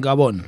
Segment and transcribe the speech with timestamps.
[0.00, 0.44] Gabon.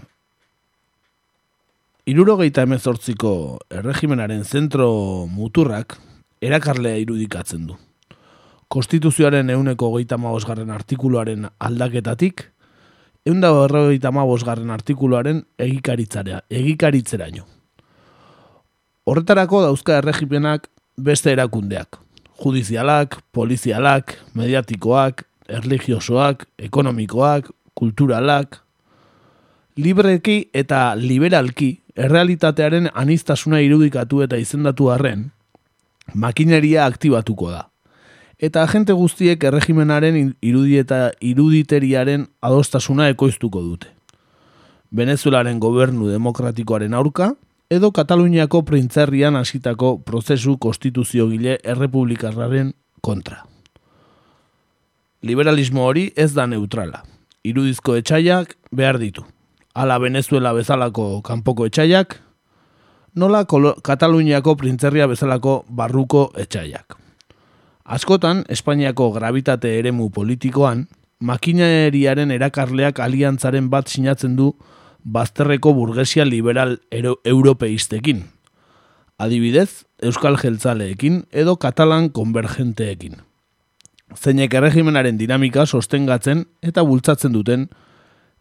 [2.08, 5.98] Irurogeita emezortziko erregimenaren zentro muturrak
[6.40, 7.76] erakarlea irudikatzen du.
[8.68, 12.50] Konstituzioaren euneko goita garren artikuluaren aldaketatik,
[13.26, 14.10] eunda berrogeita
[14.44, 17.44] garren artikuluaren egikaritzarea, egikaritzeraino.
[19.04, 21.98] Horretarako dauzka erregimenak beste erakundeak.
[22.40, 28.63] Judizialak, polizialak, mediatikoak, erligiosoak, ekonomikoak, kulturalak,
[29.76, 35.30] libreki eta liberalki errealitatearen anistasuna irudikatu eta izendatu arren,
[36.14, 37.68] makineria aktibatuko da.
[38.38, 43.90] Eta agente guztiek erregimenaren irudi eta iruditeriaren adostasuna ekoiztuko dute.
[44.94, 47.32] Venezuelaren gobernu demokratikoaren aurka,
[47.70, 53.42] edo Kataluniako printzerrian hasitako prozesu konstituzio gile errepublikarraren kontra.
[55.22, 57.02] Liberalismo hori ez da neutrala.
[57.44, 59.24] Irudizko etxaiak behar ditu
[59.74, 62.20] ala Venezuela bezalako kanpoko etxaiak,
[63.14, 66.96] nola Kataluniako printzerria bezalako barruko etxaiak.
[67.84, 70.86] Askotan, Espainiako gravitate eremu politikoan,
[71.20, 74.54] makineriaren erakarleak aliantzaren bat sinatzen du
[75.04, 78.24] bazterreko burgesia liberal europeistekin.
[79.18, 83.20] Adibidez, Euskal Jeltzaleekin edo Katalan konvergenteekin.
[84.14, 87.68] Zeinek erregimenaren dinamika sostengatzen eta bultzatzen duten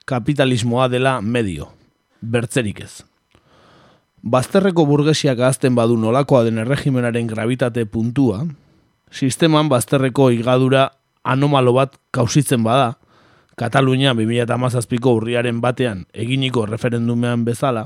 [0.06, 1.70] kapitalismoa dela medio,
[2.22, 3.04] bertzerik ez.
[4.24, 8.46] Bazterreko burgesiak azten badu nolakoa den erregimenaren gravitate puntua,
[9.12, 10.90] sisteman bazterreko igadura
[11.24, 12.98] anomalo bat kausitzen bada,
[13.54, 17.86] Katalunia 2008ko urriaren batean eginiko referendumean bezala,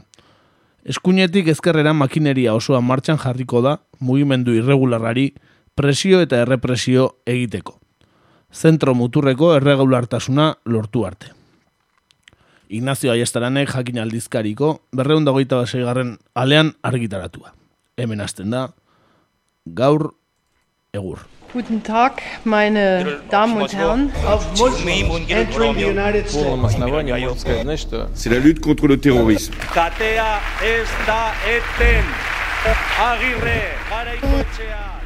[0.88, 5.34] eskuinetik ezkerrera makineria osoa martxan jarriko da mugimendu irregularrari
[5.76, 7.76] presio eta errepresio egiteko.
[8.54, 11.37] Zentro muturreko erregulartasuna lortu arte.
[12.70, 17.54] Ignacio Aiestaranek jakin aldizkariko berreun dagoita garren alean argitaratua.
[17.98, 18.68] Hemen hasten da,
[19.66, 20.14] gaur
[20.94, 21.20] egur.
[21.54, 24.12] Guten Tag, meine Damen und Herren.
[28.14, 29.56] C'est la lutte contre le terrorisme.
[29.74, 32.04] Katea ez da eten.
[33.00, 35.00] Agirre, garaikoetxea,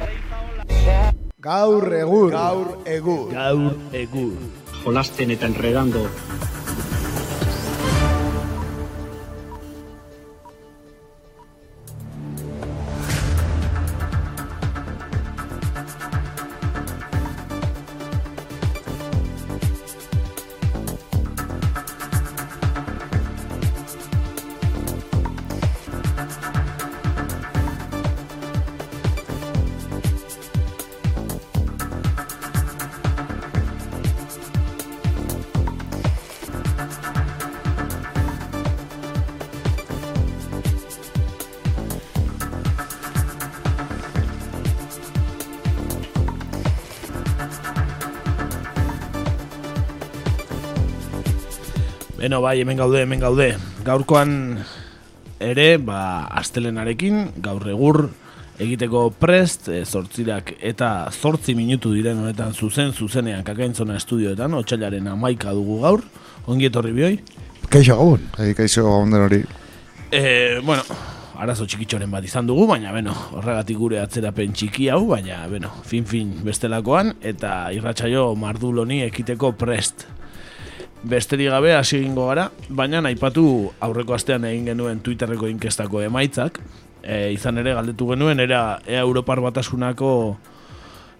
[1.38, 2.30] Gaur egur.
[2.30, 3.30] Gaur egur.
[3.32, 4.36] Gaur egur.
[4.84, 6.08] Jolasten eta enredando
[52.22, 53.48] Beno, bai, hemen gaude, hemen gaude.
[53.82, 54.60] Gaurkoan
[55.42, 57.98] ere, ba, astelenarekin, gaur egur,
[58.62, 65.50] egiteko prest, e, zortzirak eta zortzi minutu diren honetan zuzen, zuzenean kakaintzona estudioetan, otxailaren amaika
[65.58, 66.06] dugu gaur,
[66.46, 67.18] ongi etorri bihoi?
[67.66, 69.42] Kaixo gabun, egi kaixo gabun den hori.
[70.14, 70.22] E,
[70.62, 70.86] bueno,
[71.42, 76.36] arazo txikitxoren bat izan dugu, baina, beno, horregatik gure atzerapen txiki hau, baina, beno, fin-fin
[76.46, 80.06] bestelakoan, eta irratsaio marduloni ekiteko prest
[81.02, 83.44] besterik gabe hasi egingo gara, baina aipatu
[83.82, 86.60] aurreko astean egin genuen Twitterreko inkestako emaitzak,
[87.02, 90.12] e, izan ere galdetu genuen era ea Europar Batasunako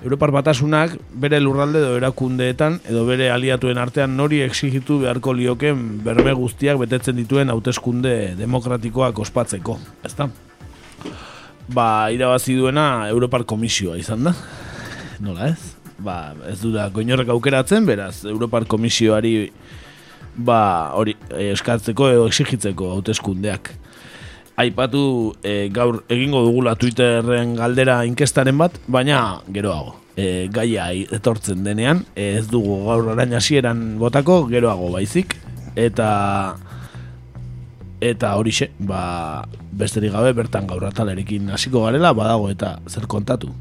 [0.02, 6.34] Europar Batasunak bere lurralde edo erakundeetan edo bere aliatuen artean nori exigitu beharko lioken berme
[6.34, 10.26] guztiak betetzen dituen hauteskunde demokratikoak ospatzeko, ezta?
[11.72, 14.34] Ba, irabazi duena Europar Komisioa izan da.
[15.22, 15.82] Nola ez?
[16.02, 19.50] ba, ez du da goinorrek aukeratzen, beraz, Europar Komisioari
[20.36, 23.72] ba, hori, eh, eskatzeko edo exigitzeko hauteskundeak.
[24.62, 29.96] Aipatu e, gaur egingo dugula Twitterren galdera inkestaren bat, baina geroago.
[30.12, 35.38] E, gaia etortzen denean, ez dugu gaur orain hasieran botako, geroago baizik.
[35.72, 36.10] Eta
[38.02, 43.52] eta horixe, ba, besterik gabe bertan gaur atalerekin hasiko garela, badago eta zer kontatu.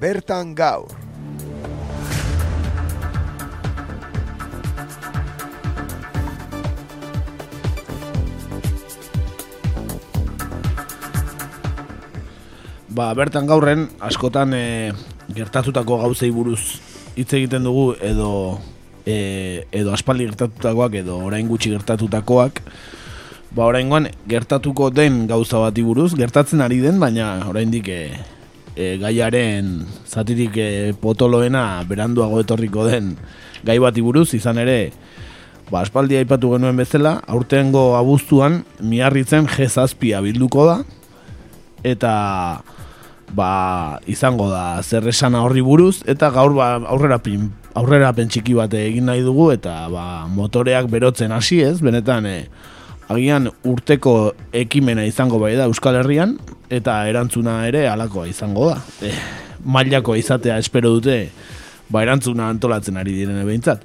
[0.00, 1.08] Bertan gaur.
[12.98, 14.90] ba, bertan gaurren, askotan e,
[15.30, 16.80] gertatutako gauzei buruz
[17.14, 18.30] hitz egiten dugu edo
[19.06, 22.62] e, edo aspaldi gertatutakoak edo orain gutxi gertatutakoak
[23.54, 28.00] ba oraingoan gertatuko den gauza bati buruz gertatzen ari den baina oraindik e,
[28.78, 30.70] e, gaiaren zatirik e,
[31.02, 33.16] potoloena beranduago etorriko den
[33.66, 34.92] gai bati buruz izan ere
[35.68, 40.78] ba aspaldi aipatu genuen bezala aurtengo abuztuan miarritzen G7 bilduko da
[41.82, 42.14] eta
[43.34, 48.72] ba, izango da zer esana horri buruz eta gaur ba, aurrera pin, aurrera pentsiki bat
[48.74, 52.38] egin nahi dugu eta ba, motoreak berotzen hasi ez benetan e,
[53.08, 56.36] agian urteko ekimena izango bai da Euskal Herrian
[56.70, 58.76] eta erantzuna ere alakoa izango da.
[59.02, 59.12] E,
[59.64, 61.30] mailako izatea espero dute
[61.88, 63.84] ba, erantzuna antolatzen ari direne behintzat.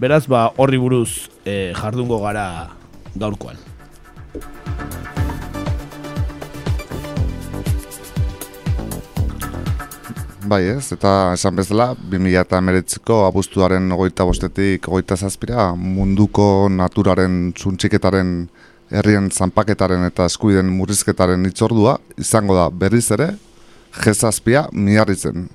[0.00, 2.48] Beraz ba, horri buruz e, jardungo gara
[3.14, 3.60] gaurkoan.
[10.44, 18.34] Bai ez, eta esan bezala, 2008ko abuztuaren ogoita bostetik ogoita zazpira, munduko naturaren zuntxiketaren
[18.94, 23.34] herrien zanpaketaren eta eskuiden murrizketaren itzordua, izango da berriz ere,
[24.04, 25.48] jezazpia miarritzen.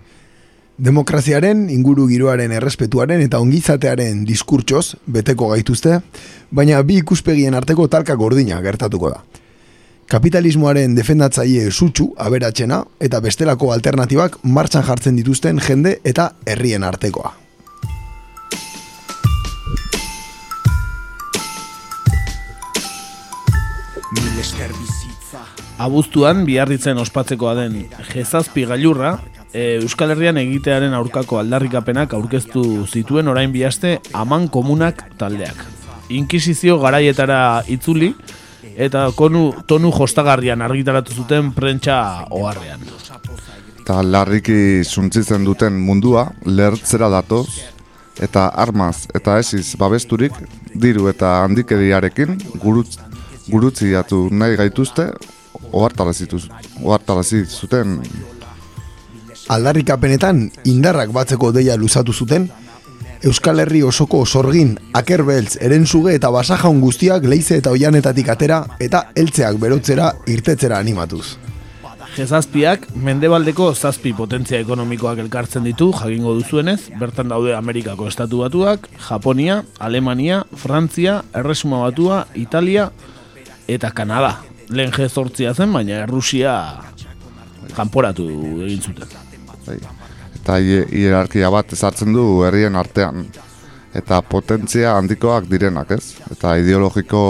[0.80, 6.00] Demokraziaren, inguru giroaren errespetuaren eta ongizatearen diskurtsoz beteko gaituzte,
[6.51, 9.24] baina bi ikuspegien arteko talka gordina gertatuko da
[10.09, 17.36] kapitalismoaren defendatzaile sutsu aberatxena eta bestelako alternatibak martxan jartzen dituzten jende eta herrien artekoa.
[25.83, 27.74] Abuztuan biharritzen ospatzekoa den
[28.13, 29.18] jezazpi gailurra,
[29.51, 35.59] e, Euskal Herrian egitearen aurkako aldarrikapenak aurkeztu zituen orain bihaste aman komunak taldeak.
[36.15, 38.13] Inkisizio garaietara itzuli,
[38.80, 42.00] eta konu, tonu jostagarrian argitaratu zuten prentsa
[42.31, 42.88] oharrean.
[43.81, 47.50] Eta larriki zuntzitzen duten mundua, lertzera datoz,
[48.24, 50.36] eta armaz eta esiz babesturik,
[50.75, 53.00] diru eta handikediarekin gurutz,
[53.50, 55.10] gurutziatu nahi gaituzte,
[55.72, 58.00] ohartarazi zuten.
[59.50, 62.50] Aldarrikapenetan indarrak batzeko deia luzatu zuten,
[63.19, 69.60] Euskal Herri osoko sorgin, akerbeltz, erenzuge eta basajaun guztiak leize eta oianetatik atera eta heltzeak
[69.60, 71.25] berotzera irtetzera animatuz.
[72.16, 79.62] Jezazpiak, mendebaldeko zazpi potentzia ekonomikoak elkartzen ditu, jagingo duzuenez, bertan daude Amerikako estatu batuak, Japonia,
[79.80, 82.90] Alemania, Frantzia, Erresuma batua, Italia
[83.75, 84.36] eta Kanada.
[84.69, 86.54] Lehen jezortzia zen, baina Rusia
[87.75, 88.27] kanporatu
[88.66, 89.18] egin zuten.
[89.66, 89.80] Bai
[90.50, 93.27] eta hierarkia bat ezartzen du herrien artean
[93.94, 96.16] eta potentzia handikoak direnak, ez?
[96.33, 97.21] Eta ideologiko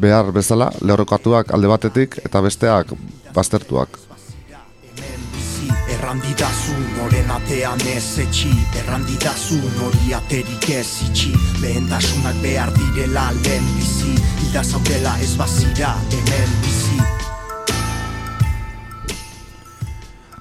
[0.00, 2.94] behar bezala lerrokatuak alde batetik eta besteak
[3.36, 3.98] baztertuak.
[5.94, 8.50] Errandidazu noren atean ez etxi
[8.80, 11.30] Errandidazu nori aterik ez itxi
[11.62, 16.98] Lehendasunak behar direla lehen bizi Hilda zaudela ez bazira hemen bizi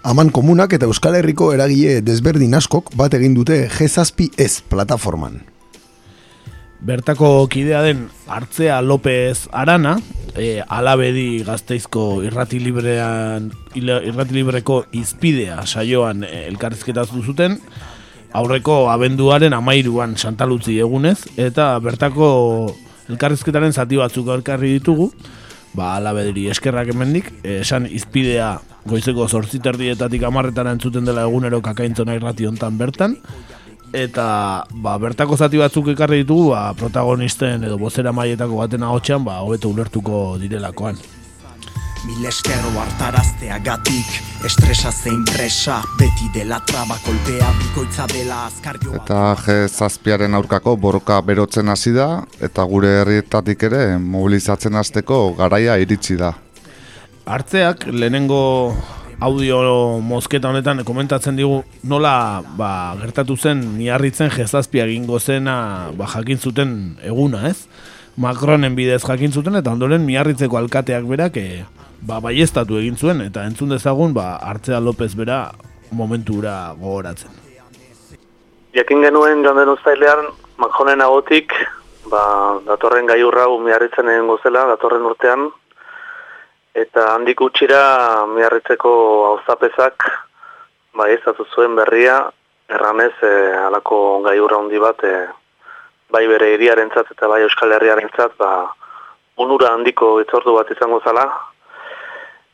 [0.04, 5.53] Aman komunak eta Euskal Herriko eragile desberdin askok bat egin dute G-Zazpi ez plataforman.
[6.84, 9.96] Bertako kidea den Artzea López Arana,
[10.36, 17.56] e, alabedi gazteizko irrati, librean, irrati libreko izpidea saioan e, elkarrizketaz duzuten,
[18.36, 22.28] aurreko abenduaren amairuan santalutzi egunez, eta bertako
[23.08, 25.08] elkarrizketaren zati batzuk elkarri ditugu,
[25.78, 32.76] ba, alabediri eskerrak emendik, esan izpidea goizeko zortziterdietatik amarretan entzuten dela egunero kakaintzona irrati hontan
[32.76, 33.16] bertan,
[33.94, 34.28] eta
[34.74, 39.70] ba, bertako zati batzuk ekarri ditugu ba, protagonisten edo bozera maietako baten ahotxean ba, hobeto
[39.70, 40.98] ulertuko direlakoan.
[42.04, 49.20] Mil eskerro hartarazteagatik Estresa zein presa Beti dela traba kolpea Bikoitza dela azkar joa Eta
[49.46, 56.20] je zazpiaren aurkako borroka berotzen hasi da Eta gure herrietatik ere mobilizatzen hasteko garaia iritsi
[56.20, 56.34] da
[57.24, 58.42] Artzeak lehenengo
[59.20, 66.38] audio mozketa honetan komentatzen digu nola ba, gertatu zen miarritzen jezazpia egingo zena ba, jakin
[66.38, 67.68] zuten eguna, ez?
[68.18, 71.66] Macronen bidez jakin zuten eta ondoren miarritzeko alkateak berak e,
[72.02, 75.52] ba, baiestatu egin zuen eta entzun dezagun ba, Artzea López bera
[75.92, 77.32] momentura gogoratzen.
[78.74, 81.54] Jakin genuen joan den uztailean Macronen agotik
[82.10, 82.24] ba,
[82.68, 85.50] datorren gaiurra miarritzen egin gozela, datorren urtean
[86.74, 88.92] eta handik utxira miarritzeko
[89.32, 90.08] auzapezak
[90.98, 92.18] baiestatu zuen berria
[92.70, 93.34] erranez e,
[93.68, 95.14] alako gaiurra handi bat e,
[96.14, 98.52] bai bere iriarentzat eta bai Euskal Herriarentzat ba,
[99.38, 101.28] onura handiko itzordu bat izango zala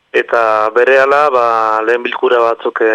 [0.09, 1.45] Eta berehala ba,
[1.85, 2.93] lehen bilkura batzuk e,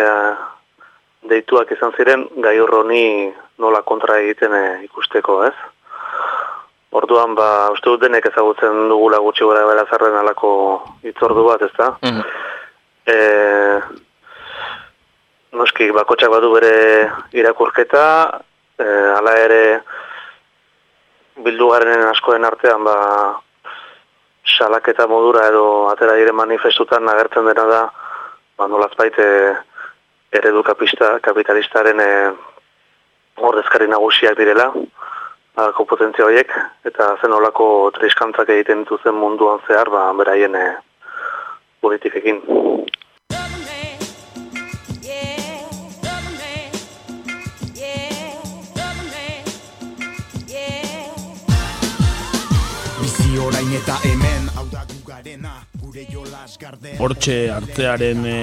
[1.31, 5.55] deituak izan ziren gai honi nola kontra egiten e, ikusteko, ez?
[6.95, 10.51] Orduan, ba, uste dut denek ezagutzen dugula gutxi gora bera zerren alako
[11.11, 11.89] itzordu bat, ez da?
[12.07, 12.21] Mhm.
[13.15, 13.17] E,
[15.59, 16.75] noski, bakotxak badu bere
[17.35, 18.05] irakurketa,
[18.79, 18.87] e,
[19.19, 19.61] ala ere
[21.43, 22.97] bildugarrenen askoen artean, ba,
[24.55, 27.85] salaketa modura edo atera dire manifestutan agertzen dena da,
[28.57, 29.31] ba, nolazbait e,
[30.31, 32.13] eredu kapitalistaren e,
[33.51, 34.71] ordezkari nagusiak direla,
[35.55, 36.51] alako potentzia horiek,
[36.89, 40.65] eta zen olako triskantzak egiten dituzen munduan zehar, ba, beraien e,
[41.85, 42.41] politikekin.
[52.99, 58.39] Bizi orain eta hemen hau da gugarena gure jolas garden Hortxe artearen e,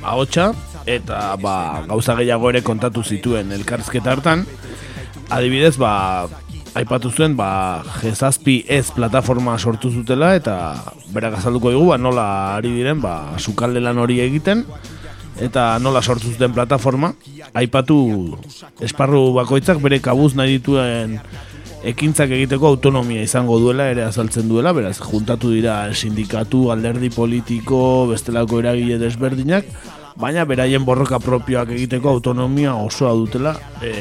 [0.00, 0.52] ahotsa
[0.88, 4.48] eta ba, gauza gehiago ere kontatu zituen elkarrizketa hartan.
[5.30, 6.26] Adibidez, ba,
[6.74, 10.56] aipatu zuen, ba, jezazpi ez plataforma sortu zutela eta
[11.14, 14.64] berak azalduko digu, ba, nola ari diren, ba, sukalde lan hori egiten
[15.40, 17.14] eta nola sortu zuten plataforma.
[17.54, 18.00] Aipatu
[18.82, 21.16] esparru bakoitzak bere kabuz nahi dituen
[21.86, 28.60] ekintzak egiteko autonomia izango duela ere azaltzen duela, beraz, juntatu dira sindikatu, alderdi politiko, bestelako
[28.60, 29.70] eragile desberdinak,
[30.20, 33.92] baina beraien borroka propioak egiteko autonomia osoa dutela e,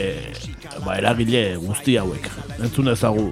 [0.85, 2.27] ba, eragile guzti hauek.
[2.59, 3.29] Entzun ezagu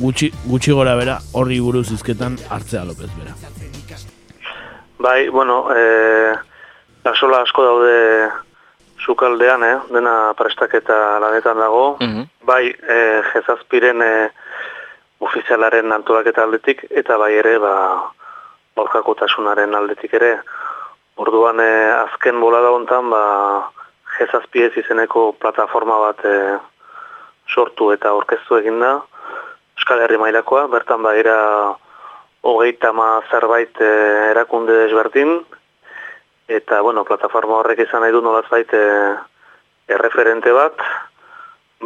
[0.00, 3.34] gutxi, gutxi gora bera horri buruz izketan hartzea López bera.
[5.02, 5.82] Bai, bueno, e,
[7.10, 8.30] asola asko daude
[9.02, 9.76] sukaldean, eh?
[9.90, 11.84] dena prestaketa lanetan dago.
[12.46, 12.98] Bai, e,
[13.32, 14.12] jezazpiren e,
[15.22, 17.74] ofizialaren antolaketa aldetik, eta bai ere, ba,
[18.78, 20.36] borkakotasunaren aldetik ere.
[21.20, 23.22] Orduan, e, azken bolada hontan, ba,
[24.16, 26.36] jezazpi ez izeneko plataforma bat e,
[27.48, 28.94] sortu eta orkestu eginda,
[29.76, 31.36] Euskal Herri mailakoa, bertan baira
[32.42, 33.90] hogeita ma zerbait e,
[34.30, 35.36] erakunde desberdin,
[36.48, 38.84] eta, bueno, plataforma horrek izan nahi du nolazbait e,
[39.92, 40.80] erreferente bat,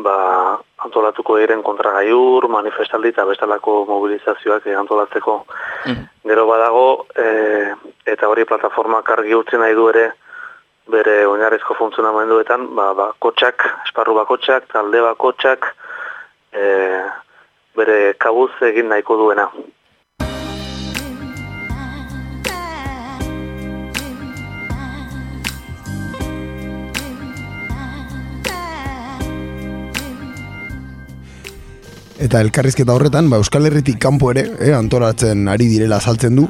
[0.05, 5.37] ba, antolatuko diren kontragaiur, manifestaldi eta bestalako mobilizazioak e, antolatzeko.
[6.26, 6.87] Gero badago,
[7.17, 7.75] e,
[8.07, 10.09] eta hori plataformak argi utzi nahi du ere,
[10.91, 15.73] bere oinarrizko funtzionamenduetan, ba, ba, kotxak, esparru bakotxak, talde bakotxak,
[16.53, 16.67] e,
[17.76, 19.49] bere kabuz egin nahiko duena.
[32.17, 36.47] Eta elkarrizketa horretan, ba, Euskal Herritik kanpo ere, eh, antolatzen ari direla azaltzen du,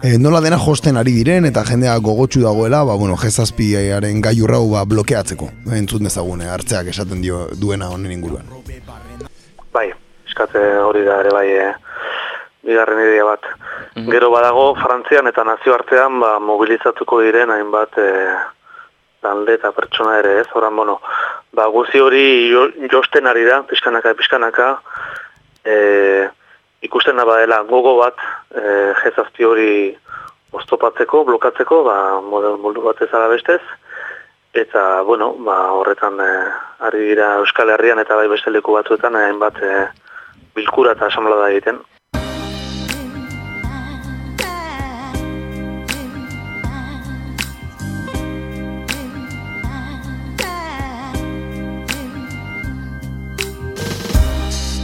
[0.00, 4.70] e, nola dena josten ari diren eta jendea gogotsu dagoela, ba, bueno, jezazpiaren gaiurra hau
[4.70, 5.50] ba, blokeatzeko.
[5.76, 8.48] Entzun dezagun, eh, hartzeak esaten dio duena honen inguruan.
[9.72, 9.90] Bai,
[10.26, 11.68] eskate hori da ere bai, e,
[12.64, 13.52] bigarren idea bat.
[14.08, 18.08] Gero badago, Frantzian eta nazioartean ba, mobilizatuko diren hainbat e,
[19.22, 20.98] talde eta pertsona ere ez, oran, bueno,
[21.54, 24.68] ba, guzi hori jo, josten ari da, pixkanaka, pixkanaka,
[25.64, 25.76] e,
[26.82, 28.18] ikusten da badela gogo bat
[28.50, 28.64] e,
[29.04, 29.70] jezazpi hori
[30.52, 33.62] oztopatzeko, blokatzeko, ba, model moldu bat ez bestez,
[34.52, 36.32] eta, bueno, ba, horretan e,
[36.80, 39.86] ari dira Euskal Herrian eta bai beste leku batzuetan hainbat e,
[40.54, 41.80] bilkura eta asamblada egiten.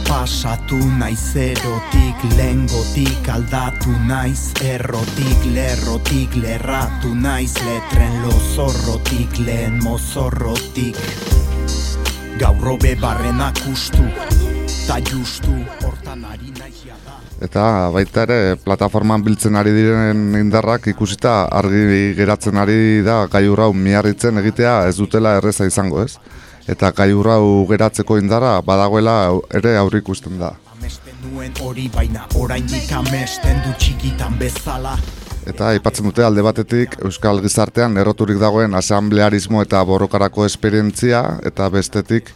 [0.09, 10.97] Pasatu naiz erotik, lengotik aldatu naiz Errotik, lerrotik, lerratu naiz Letren lozorrotik, lehen mozorrotik
[12.41, 14.09] Gaur hobe barrenak ustu,
[14.87, 15.53] ta justu
[15.85, 22.57] Hortan ari naiz jada Eta baita ere plataforman biltzen ari diren indarrak ikusita argi geratzen
[22.57, 26.17] ari da gaiur hau miarritzen egitea ez dutela erreza izango ez.
[26.69, 29.15] Eta gaiur hau geratzeko indarra badagoela
[29.57, 30.53] ere aurrik ikusten da.
[30.75, 34.93] Amesten nuen hori baina oraindik amesten du txikitan bezala
[35.49, 42.29] Eta aipatzen dute alde batetik Euskal Gizartean erroturik dagoen asamblearismo eta borrokarako esperientzia eta bestetik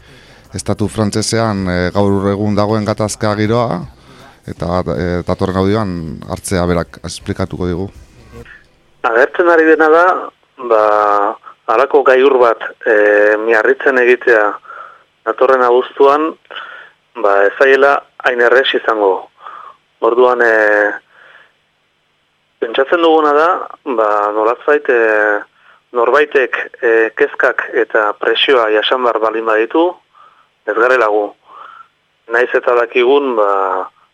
[0.58, 3.82] estatu frantsesean e, gaur egun dagoen gatazka giroa
[4.50, 5.94] eta e, datorren audioan
[6.30, 7.90] hartzea berak esplikatuko digu.
[9.04, 10.06] Agertzen ari dena da,
[10.72, 10.84] ba,
[11.68, 14.44] alako gaiur bat e, miarritzen egitea
[15.26, 16.34] datorren abuztuan,
[17.16, 19.30] ba, ezaiela hain errez izango.
[20.04, 20.54] Orduan, e,
[22.64, 23.48] Pentsatzen duguna da,
[23.84, 25.40] ba, nolazbait, e,
[25.94, 29.90] norbaitek e, kezkak eta presioa jasan bar balin baditu,
[30.68, 31.26] ez garelagu.
[32.32, 33.50] Naiz eta dakigun, ba,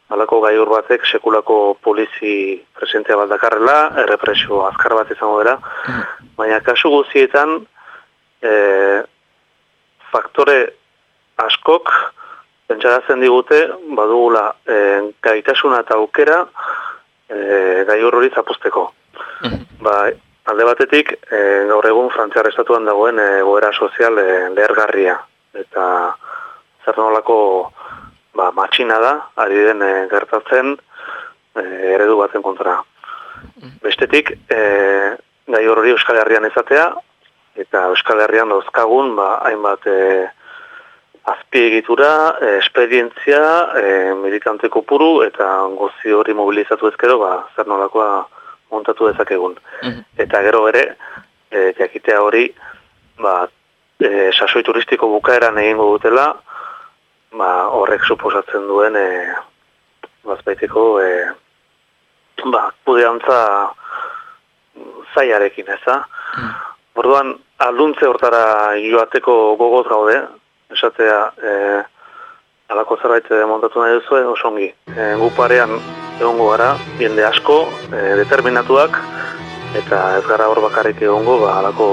[0.10, 5.58] alako gaiur batek sekulako polizi presentzia bat dakarrela, errepresio azkar bat izango dela,
[6.38, 7.60] baina kasu guztietan,
[8.42, 8.54] e,
[10.12, 10.60] faktore
[11.46, 11.92] askok,
[12.70, 13.62] pentsarazen digute,
[13.98, 14.80] badugula e,
[15.26, 16.42] gaitasuna eta aukera,
[17.30, 18.90] e, gai horrori zapusteko.
[19.86, 19.96] Ba,
[20.50, 25.20] alde batetik, e, gaur egun Frantziar estatuan dagoen e, goera sozial e, lehergarria.
[25.54, 25.84] Eta
[26.86, 27.38] zer nolako
[28.36, 31.64] ba, matxina da, ari den e, gertatzen e,
[31.96, 32.80] eredu baten kontra.
[33.84, 34.60] Bestetik, e,
[35.50, 36.90] gai horrori Euskal Herrian ezatea,
[37.60, 40.00] eta Euskal Herrian dauzkagun, ba, hainbat e,
[41.34, 43.44] azpiegitura, e, esperientzia,
[43.80, 45.48] e, medikante kopuru eta
[45.80, 48.12] gozi hori mobilizatu ezkero, ba, zer nolakoa
[48.72, 49.58] montatu dezakegun.
[50.18, 50.84] Eta gero ere,
[51.50, 52.46] e, jakitea hori,
[53.20, 53.42] ba,
[54.00, 56.32] e, sasoi turistiko bukaeran egingo dutela,
[57.34, 59.08] ba, horrek suposatzen duen e,
[60.26, 61.12] bazbaiteko e,
[62.50, 63.40] ba, kudeantza
[65.14, 66.02] zaiarekin, ez da?
[67.00, 70.20] Orduan, aluntze hortara joateko gogoz gaude,
[70.74, 71.54] esatea, e,
[72.70, 74.70] alako zerbait montatu nahi duzu, oso ongi.
[74.96, 75.78] E, gu parean
[76.20, 78.98] egongo gara, jende asko, e, determinatuak,
[79.80, 81.90] eta ez gara hor bakarrik egongo, ba, alako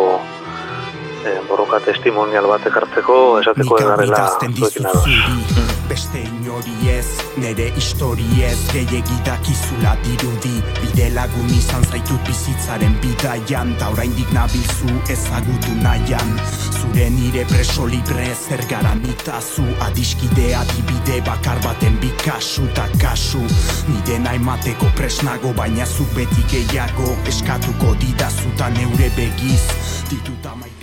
[1.27, 5.75] e, borroka testimonial bat ekartzeko, esateko idazten zuekin ados.
[5.87, 7.07] Beste inori ez,
[7.39, 14.91] nere histori ez Gehiegi dakizula dirudi Bide lagun izan zaitut bizitzaren bidaian Ta oraindik nabizu
[15.13, 16.35] ezagutu nahian.
[16.75, 23.45] Zure nire preso libre zer gara nitazu Adiskidea dibide bakar baten bikasu ta kasu.
[23.93, 29.63] Nire nahi mateko presnago baina zuk beti gehiago Eskatuko didazuta neure begiz.
[30.11, 30.76] Dituta ta egi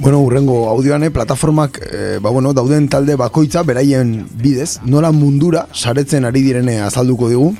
[0.00, 5.66] Bueno, urrengo audioan, eh, plataformak, eh, ba, bueno, dauden talde bakoitza, beraien bidez, nola mundura
[5.74, 7.50] saretzen ari direne azalduko digu.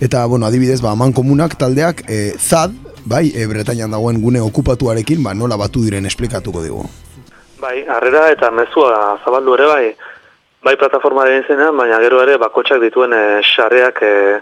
[0.00, 2.72] Eta, bueno, adibidez, ba, aman komunak taldeak, eh, ZAD,
[3.04, 6.86] bai, e, Bretañan dagoen gune okupatuarekin, ba, nola batu diren esplikatuko digu.
[7.60, 9.94] Bai, harrera eta mezua zabaldu ere bai,
[10.64, 14.40] bai plataforma egin zenean, baina gero ere bakotxak dituen e, sareak e,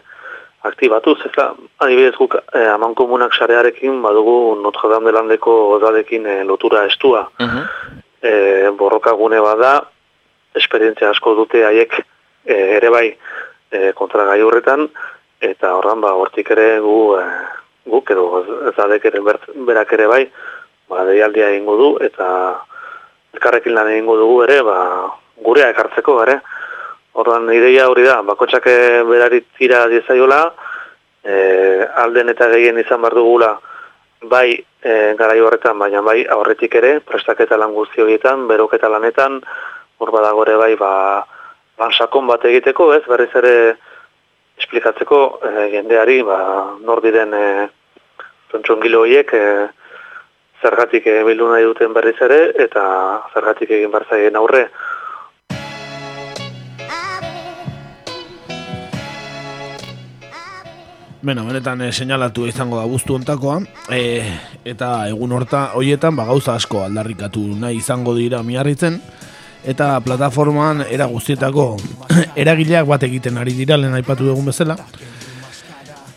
[0.62, 6.27] aktibatuz, ez da, adibidez guk e, aman komunak sarearekin badugu Notre Dame de Landeko odadekin
[6.27, 7.27] e, lotura estua.
[8.22, 9.81] E, borroka gune bada,
[10.55, 14.87] esperientzia asko dute haiek e, ere bai e, kontra gai horretan,
[15.42, 17.25] eta horran ba, hortik ere gu, e,
[17.90, 18.27] guk edo
[18.70, 19.22] ez adek ere
[19.66, 20.22] berak ere bai,
[20.88, 22.29] ba, deialdia egingo du, eta
[23.35, 24.79] elkarrekin lan egingo dugu ere, ba,
[25.42, 26.38] gurea ekartzeko ere.
[27.12, 30.42] Orduan ideia hori da, bakotxak eh, berari tira diezaiola,
[31.25, 31.35] e,
[32.05, 33.53] alden eta gehien izan behar dugula,
[34.31, 39.40] bai e, garai horretan, baina bai aurretik ere, prestaketa lan guzti horietan, beroketa lanetan,
[39.98, 40.92] hor badago ere bai, ba,
[41.79, 43.55] lan sakon bat egiteko, ez, berriz ere
[44.59, 46.38] esplikatzeko e, jendeari, ba,
[46.83, 47.44] nor diren e,
[48.53, 49.68] tontxongilo horiek, e,
[50.62, 52.85] zergatik e, bildu nahi duten berriz ere, eta
[53.35, 54.68] zergatik egin behar zaien aurre.
[61.23, 63.61] Beno, benetan e, seinalatu izango da guztu ontakoa,
[63.95, 64.25] e,
[64.67, 68.97] eta egun horta hoietan ba, gauza asko aldarrikatu nahi izango dira miarritzen,
[69.63, 71.67] eta plataformaan era guztietako
[72.43, 74.75] eragileak bat egiten ari dira lehen aipatu dugun bezala.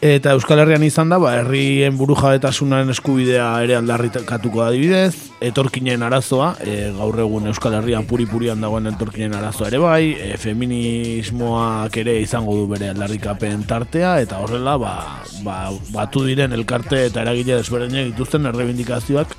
[0.06, 6.06] Eta Euskal Herrian izan da, ba, herrien buru jabetasunaren eskubidea ere aldarrikatuko da adibidez, etorkinen
[6.06, 12.20] arazoa, e, gaur egun Euskal Herrian puri-purian dagoen etorkinen arazoa ere bai, e, feminismoak ere
[12.22, 14.94] izango du bere aldarrikapen tartea, eta horrela, ba,
[15.41, 15.58] ba,
[15.89, 19.34] batu diren elkarte eta eragile desberdinak dituzten errebindikazioak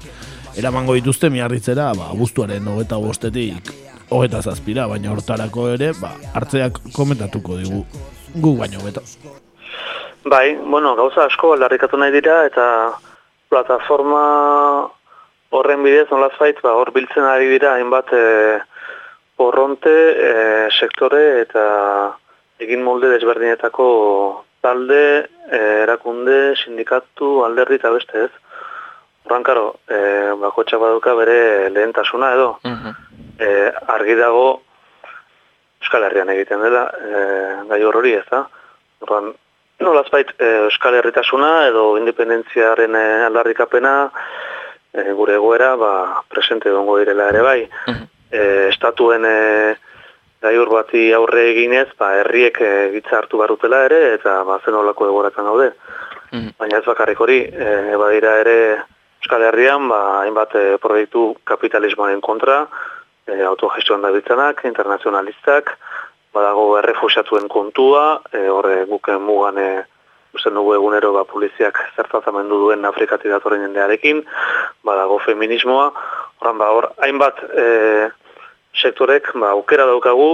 [0.58, 3.70] eramango dituzte miarritzera, ba, guztuaren hogeta bostetik
[4.10, 7.84] hogeta zazpira, baina hortarako ere, ba, hartzeak komentatuko digu.
[8.34, 9.06] Gu baino beto.
[10.26, 12.64] Bai, bueno, gauza asko aldarrikatu nahi dira eta
[13.46, 14.22] plataforma
[15.54, 18.24] horren bidez nolazbait ba hor biltzen ari dira hainbat e,
[19.38, 19.94] porronte,
[20.30, 20.32] e,
[20.80, 21.62] sektore eta
[22.58, 23.86] egin molde desberdinetako
[24.66, 25.00] talde,
[25.46, 28.34] e, erakunde, sindikatu, alderdi eta beste ez.
[29.28, 30.02] Horran, karo, e,
[30.42, 32.50] bakotxa baduka bere lehentasuna edo,
[33.38, 33.54] e,
[33.94, 34.46] argi dago
[35.78, 37.26] Euskal Herrian egiten dela, e,
[37.70, 38.48] gai hori ez da.
[39.06, 39.36] Horran,
[39.80, 43.94] nolazbait e, Euskal Herritasuna edo independentziaren e, aldarrikapena
[44.92, 45.92] e, gure egoera ba,
[46.28, 47.60] presente dongo direla ere bai.
[48.30, 49.36] E, estatuen e,
[50.42, 55.10] gaiur bati aurre eginez, ba, herriek e, gitza hartu barutela ere, eta ba, zen olako
[55.12, 55.72] egoratzen gaude.
[56.58, 58.58] baina ez bakarrik hori, e, badira ere
[59.22, 62.66] Euskal Herrian, ba, hainbat e, proiektu kapitalismoaren kontra,
[63.26, 65.76] e, autogestioan dabiltzanak, internazionalistak,
[66.36, 69.68] badago errefusiatuen kontua, e, horre guken mugan e,
[70.36, 74.22] usten egunero ba, poliziak zertazamendu duen Afrikatik datorren jendearekin,
[74.84, 75.88] badago feminismoa,
[76.40, 77.66] horren ba, hor, hainbat e,
[78.76, 80.28] sektorek ba, aukera daukagu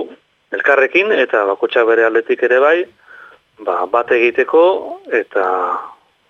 [0.52, 2.76] elkarrekin eta bakotxa bere aldetik ere bai,
[3.62, 4.64] ba, bat egiteko
[5.22, 5.46] eta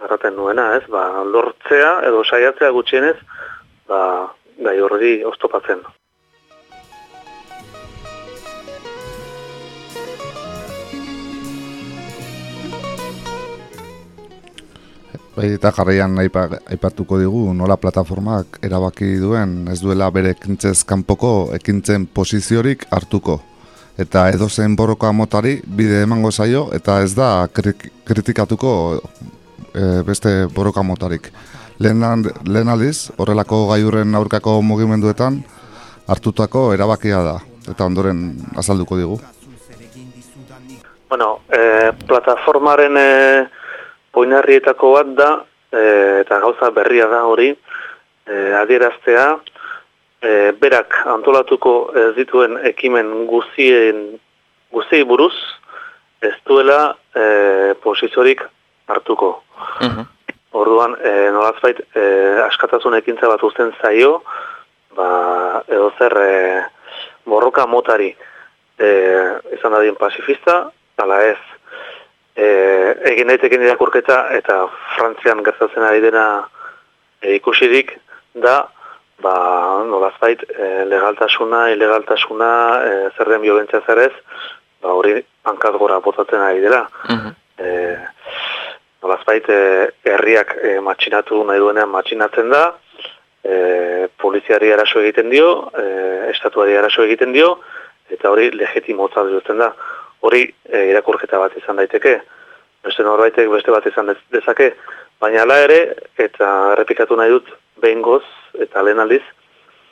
[0.03, 3.17] erraten nuena, ez, ba, lortzea edo saiatzea gutxienez,
[3.89, 4.03] ba,
[4.63, 5.83] gai horri oztopatzen.
[15.33, 16.43] Bai, eta jarraian aipa,
[16.75, 23.39] aipatuko digu nola plataformak erabaki duen ez duela bere ekintzez kanpoko ekintzen posiziorik hartuko.
[23.97, 28.75] Eta edozen borroka motari bide emango zaio eta ez da kri- kritikatuko
[29.73, 31.31] e, beste borroka motarik.
[31.81, 32.05] Lehen,
[32.45, 35.41] lehen aldiz, horrelako gaiurren aurkako mugimenduetan
[36.13, 37.39] hartutako erabakia da.
[37.73, 39.19] Eta ondoren azalduko digu.
[41.09, 43.09] Bueno, e, plataformaren e,
[44.13, 45.31] oinarrietako bat da,
[45.73, 45.83] e,
[46.23, 47.51] eta gauza berria da hori,
[48.27, 49.27] e, adieraztea,
[50.23, 54.05] e, berak antolatuko ez dituen ekimen guzien,
[54.73, 55.35] guziei buruz,
[56.23, 58.45] ez duela e, posiziorik
[58.89, 59.35] hartuko.
[60.53, 62.05] Orduan, e, nolazbait, e,
[62.45, 64.21] askatasun ekintza bat uzten zaio,
[64.97, 65.09] ba,
[65.69, 66.37] edo zer e,
[67.25, 68.11] borroka motari
[68.77, 68.89] e,
[69.57, 70.67] izan dadien pasifista,
[71.01, 71.41] ala ez,
[72.37, 72.47] e,
[73.13, 74.67] egin daiteken irakurketa eta
[74.97, 76.27] Frantzian gertatzen ari dena
[77.21, 77.97] e, ikusirik
[78.35, 78.63] da
[79.23, 79.35] ba,
[79.87, 82.53] nolazbait e, legaltasuna, ilegaltasuna,
[82.85, 84.15] e, zer den biobentzia zer ez,
[84.83, 85.15] ba, hori
[85.49, 86.83] hankaz gora botatzen ari dela.
[87.59, 87.69] E,
[89.03, 89.61] nolazbait e,
[90.09, 92.65] herriak e, matxinatu nahi duenean matxinatzen da,
[93.45, 95.87] e, poliziari arazo egiten dio, e,
[96.35, 97.57] estatuari arazo egiten dio,
[98.13, 99.73] eta hori legitimotza duten da.
[100.23, 102.21] Hori e, irakurketa bat izan daiteke,
[102.85, 104.73] beste norbaitek beste bat izan dez- dezake,
[105.21, 105.81] baina hala ere,
[106.19, 107.49] eta errepikatu nahi dut,
[107.83, 108.03] behin
[108.63, 109.23] eta lehen aldiz,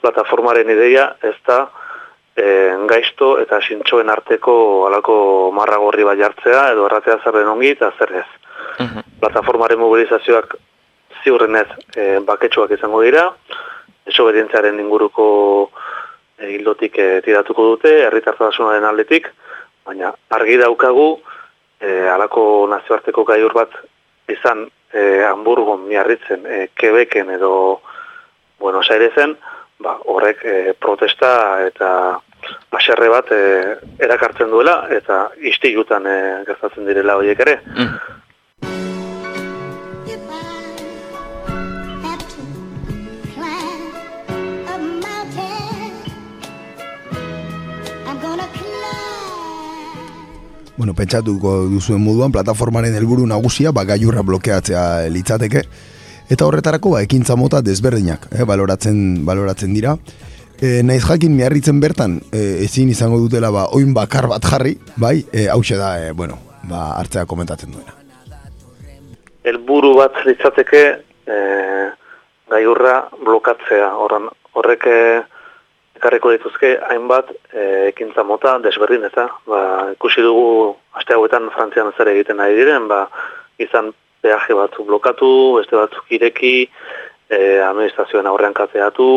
[0.01, 1.69] plataformaren ideia ez da
[2.37, 7.71] e, gaizto eta sintxoen arteko alako marra gorri bat jartzea, edo erratea zer den ongi
[7.75, 8.29] eta zer ez.
[9.21, 10.57] Plataformaren mobilizazioak
[11.23, 13.27] ziurrenez e, baketsuak izango dira,
[14.09, 15.27] desobedientziaren inguruko
[16.39, 19.29] e, hildotik e, tiratuko dute, herritartasunaren aldetik,
[19.87, 21.09] baina argi daukagu
[21.81, 23.75] e, alako nazioarteko gaiur bat
[24.31, 27.81] izan e, Hamburgon, Miarritzen, e, Quebecen edo
[28.61, 29.37] Buenos Airesen,
[29.81, 31.33] ba, horrek e, protesta
[31.65, 31.91] eta
[32.73, 33.43] baserre bat e,
[34.05, 37.61] erakartzen duela eta istilutan e, gertatzen direla horiek ere.
[50.81, 55.61] Bueno, pentsatuko duzuen moduan, plataformaren helburu nagusia, ba, gaiurra blokeatzea litzateke,
[56.33, 59.99] eta horretarako, ba, ekintza mota desberdinak, eh, baloratzen, baloratzen dira.
[60.57, 65.19] E, naiz jakin miarritzen bertan, e, ezin izango dutela, ba, oin bakar bat jarri, bai,
[65.35, 67.93] e, hause da, e, bueno, ba, hartzea komentatzen duena.
[69.45, 70.85] helburu bat litzateke
[71.29, 71.37] e,
[72.49, 73.93] gaiurra blokatzea.
[74.01, 74.89] Horren, horrek
[76.01, 79.61] ekarriko dituzke hainbat e, ekintza mota desberdin eta ba,
[79.93, 83.05] ikusi dugu aste hauetan Frantzian zer egiten ari diren, ba,
[83.61, 83.93] izan
[84.25, 86.55] peaje batzuk blokatu, beste batzuk ireki,
[87.29, 89.11] e, administrazioen aurrean kateatu,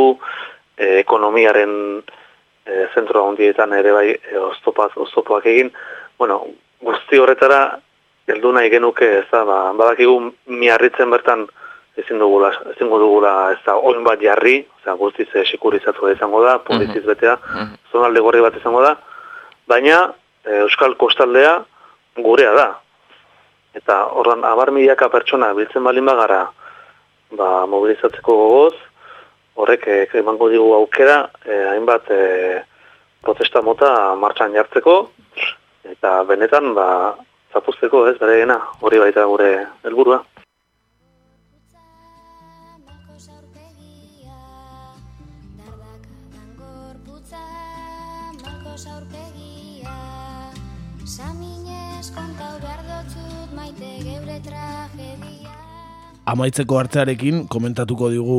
[0.75, 5.71] e, ekonomiaren e, zentro handietan ere bai e, oztopaz, oztopoak egin.
[6.19, 6.41] Bueno,
[6.83, 7.63] guzti horretara
[8.27, 10.19] heldu nahi genuke, ez da, ba, badakigu
[10.51, 11.47] miarritzen bertan
[11.97, 16.57] ezin dugula, ezin dugula ez da, oin bat jarri, osea, guztiz eh, sekurizatu izango da,
[16.65, 17.37] poliziz betea,
[17.91, 18.95] zonalde gorri bat izango da,
[19.69, 19.99] baina
[20.45, 21.59] eh, Euskal Kostaldea
[22.17, 22.67] gurea da.
[23.73, 26.43] Eta horran, abar milaka pertsona biltzen balin bagara,
[27.37, 28.75] ba, mobilizatzeko gogoz,
[29.55, 32.61] horrek eh, emango digu aukera, eh, hainbat eh,
[33.21, 34.97] protesta mota martxan jartzeko,
[35.93, 36.87] eta benetan, ba,
[37.53, 39.49] zapuzteko, ez, bereena, hori baita gure
[39.85, 40.23] helburua.
[56.23, 58.37] Amaitzeko hartzearekin komentatuko digu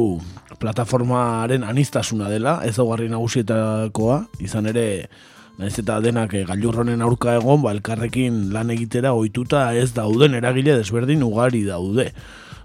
[0.57, 4.87] plataformaren anistasuna dela, ezaugarri nagusietakoa, izan ere
[5.55, 10.75] Naiz eta denak e, gailurronen aurka egon, ba, elkarrekin lan egitera ohituta ez dauden eragile
[10.81, 12.09] desberdin ugari daude.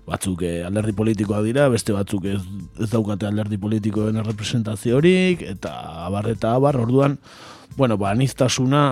[0.09, 2.39] Batzuk eh, alderdi politikoak dira, beste batzuk ez,
[2.81, 5.75] ez daukate alderdi politikoen representaziorik, eta
[6.07, 7.19] abar eta abar, orduan,
[7.77, 8.83] bueno, ba, aniztasuna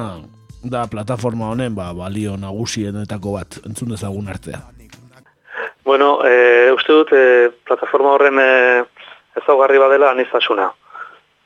[0.61, 4.61] da plataforma honen ba, balio nagusienetako bat, entzun dezagun artea.
[5.87, 8.47] Bueno, e, uste dut, e, plataforma horren e,
[9.39, 10.65] ezaugarri badela aniztasuna.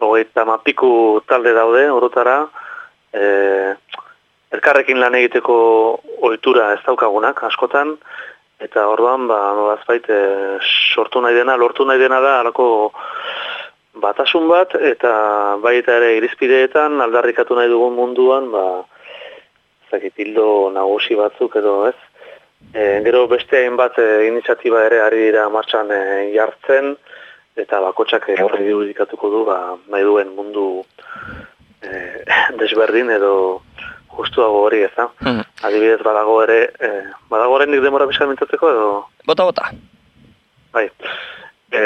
[0.02, 2.40] Hogeita mapiku talde daude, orotara,
[3.14, 3.22] e,
[4.58, 5.60] elkarrekin lan egiteko
[6.26, 7.94] ohitura ez daukagunak, askotan,
[8.66, 10.58] eta orduan, ba, nolazbait, e,
[10.96, 12.68] sortu nahi dena, lortu nahi dena da, alako
[14.02, 15.14] batasun bat, eta
[15.62, 18.66] baita ere irizpideetan, aldarrikatu nahi dugun munduan, ba,
[19.94, 22.00] zakitildo nagusi batzuk edo ez,
[22.74, 26.02] E, gero beste hainbat e, iniziatiba ere ari dira martxan e,
[26.36, 26.94] jartzen,
[27.60, 29.58] eta bakotsak e, horri dirudikatuko du, ba,
[29.92, 30.68] nahi duen mundu
[31.82, 32.24] e,
[32.62, 33.34] desberdin edo
[34.16, 35.08] justuago hori ez da.
[35.24, 35.42] Hmm.
[35.68, 36.92] Adibidez badago ere, e,
[37.32, 38.92] badago ere nik demora bizar mintzatzeko edo...
[39.28, 39.72] Bota, bota.
[40.72, 40.88] Bai.
[41.72, 41.82] E,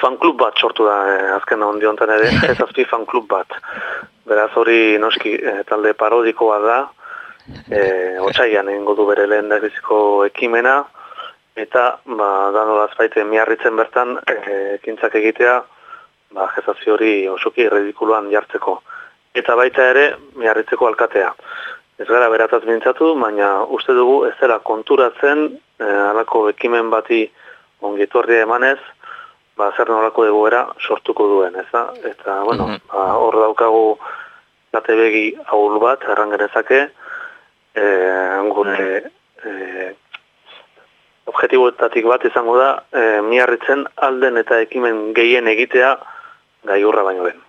[0.00, 3.58] fan klub bat sortu da e, azken ondi honetan ere, ez azpi fan klub bat.
[4.28, 6.78] Beraz hori noski e, talde parodikoa da,
[7.70, 9.52] e, otxaian egingo du bere lehen
[10.26, 10.84] ekimena,
[11.56, 14.34] eta ba, danolaz baite miarritzen bertan e,
[14.80, 15.62] ekintzak egitea
[16.34, 18.80] ba, jezazio hori osoki erredikuluan jartzeko.
[19.34, 21.32] Eta baita ere miarritzeko alkatea.
[21.98, 25.46] Ez gara berataz mintzatu, baina uste dugu ez dela konturatzen
[25.78, 27.28] e, alako ekimen bati
[27.80, 28.78] ongitu emanez,
[29.56, 31.92] ba, zer nolako egoera sortuko duen, ez da?
[32.02, 32.80] Eta, bueno, mhm.
[32.90, 33.98] ba, hor daukagu
[34.72, 36.88] gate begi ahul bat, errangerezake,
[37.74, 37.84] e,
[38.54, 39.02] gure
[39.44, 39.92] e,
[41.26, 45.96] objetiboetatik bat izango da e, miarritzen alden eta ekimen gehien egitea
[46.70, 47.42] gaiurra baino den.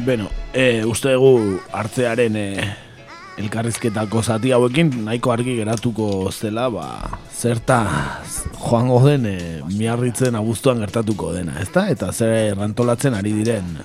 [0.00, 2.46] Beno, e, uste dugu hartzearen e,
[3.40, 6.86] elkarrizketako zati hauekin nahiko argi geratuko zela, ba,
[7.32, 7.80] zerta
[8.58, 9.36] joango den e,
[9.76, 11.88] miarritzen abuztuan gertatuko dena, ezta?
[11.92, 13.78] Eta zer errantolatzen ari diren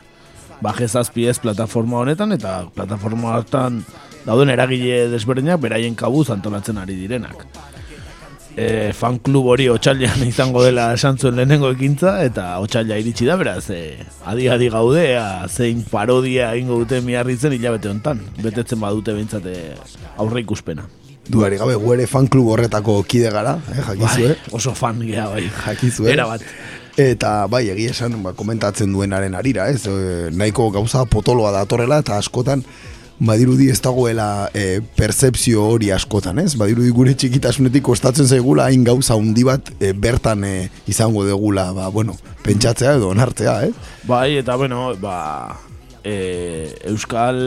[0.66, 3.84] bajezazpi ez plataforma honetan, eta plataforma hortan
[4.26, 7.46] dauden eragile desberdinak beraien kabuz antolatzen ari direnak
[8.58, 13.38] e, fan klub hori otxailean izango dela esan zuen lehenengo ekintza eta otxaila iritsi da
[13.40, 13.82] beraz e,
[14.26, 19.58] adi adi gaudea zein parodia egingo dute miarritzen hilabete hontan betetzen badute behintzate
[20.18, 20.88] aurre ikuspena
[21.26, 25.48] Duari gabe, guere fan klub horretako kide gara, eh, jakizu, bai, Oso fan gea, bai.
[25.50, 26.44] Jakizu, Era bat.
[27.02, 29.88] Eta, bai, egia esan, ba, komentatzen duenaren arira, ez?
[29.90, 32.62] E, nahiko gauza potoloa datorrela, eta askotan,
[33.20, 36.56] badirudi ez dagoela e, percepzio hori askotan, ez?
[36.60, 40.56] Badirudi gure txikitasunetik kostatzen zaigula hain gauza handi bat e, bertan e,
[40.92, 43.74] izango degula, ba, bueno, pentsatzea edo onartzea, ez?
[44.10, 45.56] Bai, eta bueno, ba,
[46.04, 47.40] e, Euskal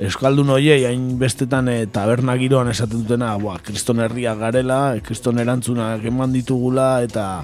[0.00, 5.42] Euskaldun hoiei hain bestetan e, taberna giroan esaten dutena, ba, kriston herria garela, e, kriston
[5.42, 7.42] erantzunak eman ditugula, eta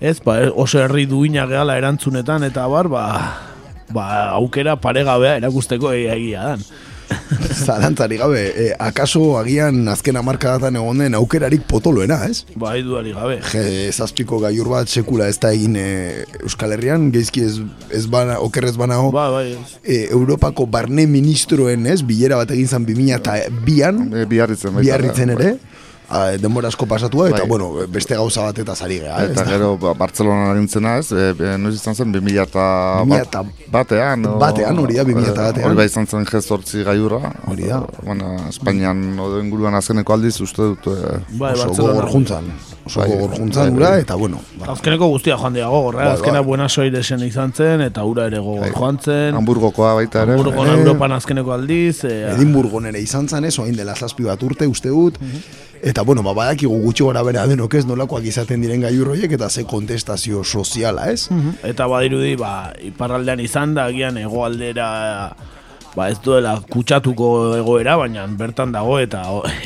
[0.00, 3.04] ez, ba, oso herri duina gehala erantzunetan, eta bar, ba,
[3.94, 6.68] ba, aukera paregabea erakusteko egia dan.
[7.66, 12.44] Zarantzari gabe, e, akaso agian azken amarka datan egon den aukerarik potoloena, ez?
[12.58, 13.38] Bai, duari gabe.
[13.52, 15.86] Je, zazpiko gaiur bat sekula ez da egin e,
[16.42, 17.54] Euskal Herrian, geizki ez,
[17.94, 19.12] ez bana, okerrez bana ho.
[19.14, 19.54] Ba, bai.
[19.84, 22.00] E, Europako barne ministroen, ez?
[22.06, 24.08] Bilera bat egin zan 2002 eta bian.
[24.10, 25.54] E, biarritzen, biarritzen ere.
[25.56, 25.75] A,
[26.38, 27.48] denbora asko pasatua eta bai.
[27.48, 29.24] bueno, beste gauza bat eta zari geha.
[29.26, 32.66] Eta gero ba, Barcelona narintzena ez, e, e, noiz izan zen 2000 eta
[33.10, 33.36] bat,
[33.72, 34.26] batean.
[34.26, 35.66] O, batean, hori da, 2000 eta batean.
[35.66, 37.32] Hori ba izan zen jezortzi gaiura.
[37.50, 37.82] Hori da.
[38.04, 42.52] Bueno, Espainian oden guruan azkeneko aldiz uste dut e, bai, oso gogor juntzan.
[42.86, 44.00] Oso bai, gogor juntzan bai, bai.
[44.04, 44.40] eta bueno.
[44.60, 44.70] Ba.
[44.76, 46.04] Azkeneko guztia joan dira gogor, eh?
[46.04, 46.46] bai, azkena bai.
[46.46, 49.34] buena soiresen izan zen eta ura ere gogor joan zen.
[49.34, 50.36] Hamburgokoa baita ere.
[50.36, 52.04] Hamburgo eh, Europan azkeneko aldiz.
[52.06, 55.18] Eh, Edimburgo nere izan zen, ez, oain dela zazpi bat urte uste dut.
[55.20, 55.64] Mhm.
[55.86, 59.66] Eta bueno, ba badakigu gutxi gora bera denok ez nolakoak izaten diren gaiurroiek eta ze
[59.68, 61.28] kontestazio soziala, ez?
[61.62, 64.88] Eta badirudi, ba, iparraldean izan da, agian hegoaldera
[65.96, 69.22] ba ez duela kutsatuko egoera, baina bertan dago eta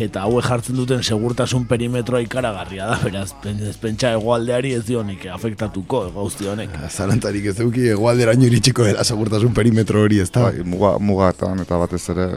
[0.07, 6.05] eta hau jartzen duten segurtasun perimetroa ikaragarria da, beraz, ez pentsa egoaldeari ez dionik afektatuko
[6.15, 6.77] guzti honek.
[6.91, 10.47] Zalantarik ez duki egoaldera iritsiko dela segurtasun perimetro hori ez da.
[10.49, 12.29] Bai, muga, muga eta, eta batez ere,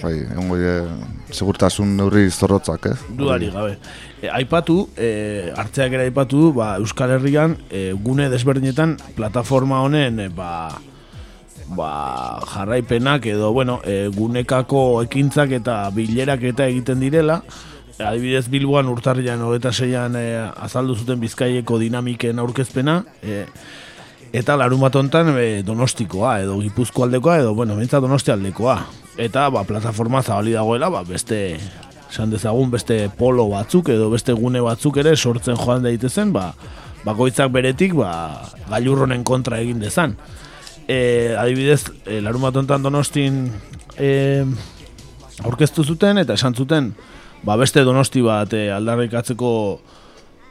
[0.00, 0.52] bai, egon
[1.32, 2.96] segurtasun neurri zorrotzak, eh?
[3.18, 3.76] Duari gabe.
[4.22, 10.28] E, aipatu, e, hartzeak ere aipatu, ba, Euskal Herrian, e, gune desberdinetan, plataforma honen, e,
[10.32, 10.52] ba,
[11.76, 17.42] ba, jarraipenak edo bueno, e, gunekako ekintzak eta bilerak eta egiten direla
[18.06, 23.44] adibidez Bilboan urtarrian hogeta zeian e, azaldu zuten bizkaieko dinamiken aurkezpena, e,
[24.32, 28.78] eta larumat hontan e, donostikoa, edo gipuzko aldekoa, edo, bueno, bintza donosti aldekoa.
[29.20, 31.58] Eta, ba, plataforma zabali dagoela, ba, beste,
[32.10, 36.52] esan dezagun, beste polo batzuk, edo beste gune batzuk ere sortzen joan daitezen, ba,
[37.04, 38.12] bakoitzak beretik, ba,
[38.70, 40.16] gailurronen kontra egin dezan.
[40.88, 43.46] E, adibidez, e, larumat hontan donostin
[43.96, 44.44] e,
[45.44, 46.92] aurkeztu zuten, eta esan zuten,
[47.46, 49.52] ba, beste donosti bat e, aldarrikatzeko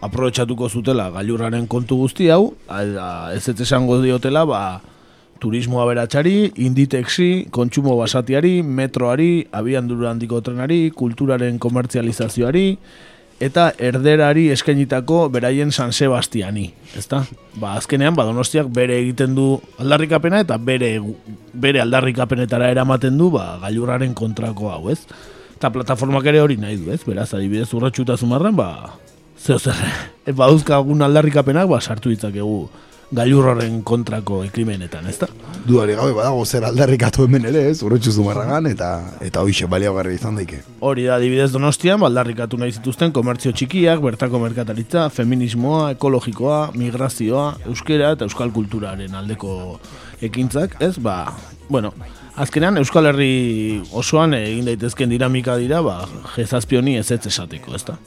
[0.02, 4.64] aprobetxatuko zutela gailurraren kontu guzti hau, ez ez esango diotela, ba,
[5.42, 12.78] turismo aberatxari, inditexi, kontsumo basatiari, metroari, abian handiko trenari, kulturaren komertzializazioari,
[13.42, 17.24] eta erderari eskainitako beraien San Sebastiani, ezta?
[17.58, 20.94] Ba, azkenean, ba, donostiak bere egiten du aldarrikapena eta bere,
[21.54, 25.02] bere aldarrikapenetara eramaten du ba, gailurraren kontrako hau, ez?
[25.58, 27.02] Eta plataformak ere hori nahi du, ez?
[27.08, 28.94] Beraz, adibidez, urratxu eta zumarren, ba,
[29.42, 29.82] zeo zer,
[30.28, 32.64] e, badauzkagun aldarrikapenak, ba, sartu ditzakegu
[33.12, 35.28] gailurraren kontrako ekrimenetan, ezta?
[35.68, 37.82] Duari gabe badago zer aldarrikatu hemen ere, ez?
[37.84, 40.62] Urretxu zumarragan, eta eta hoxe baliagarri izan daike.
[40.80, 48.14] Hori da, adibidez donostian, baldarrikatu nahi zituzten komertzio txikiak, bertako merkataritza, feminismoa, ekologikoa, migrazioa, euskera
[48.16, 49.54] eta euskal kulturaren aldeko
[50.24, 50.96] ekintzak, ez?
[51.02, 51.26] Ba,
[51.70, 51.94] bueno,
[52.40, 56.02] azkenean Euskal Herri osoan egin daitezken dinamika dira, ba,
[56.38, 57.98] jezazpioni ez ez esateko, ezta?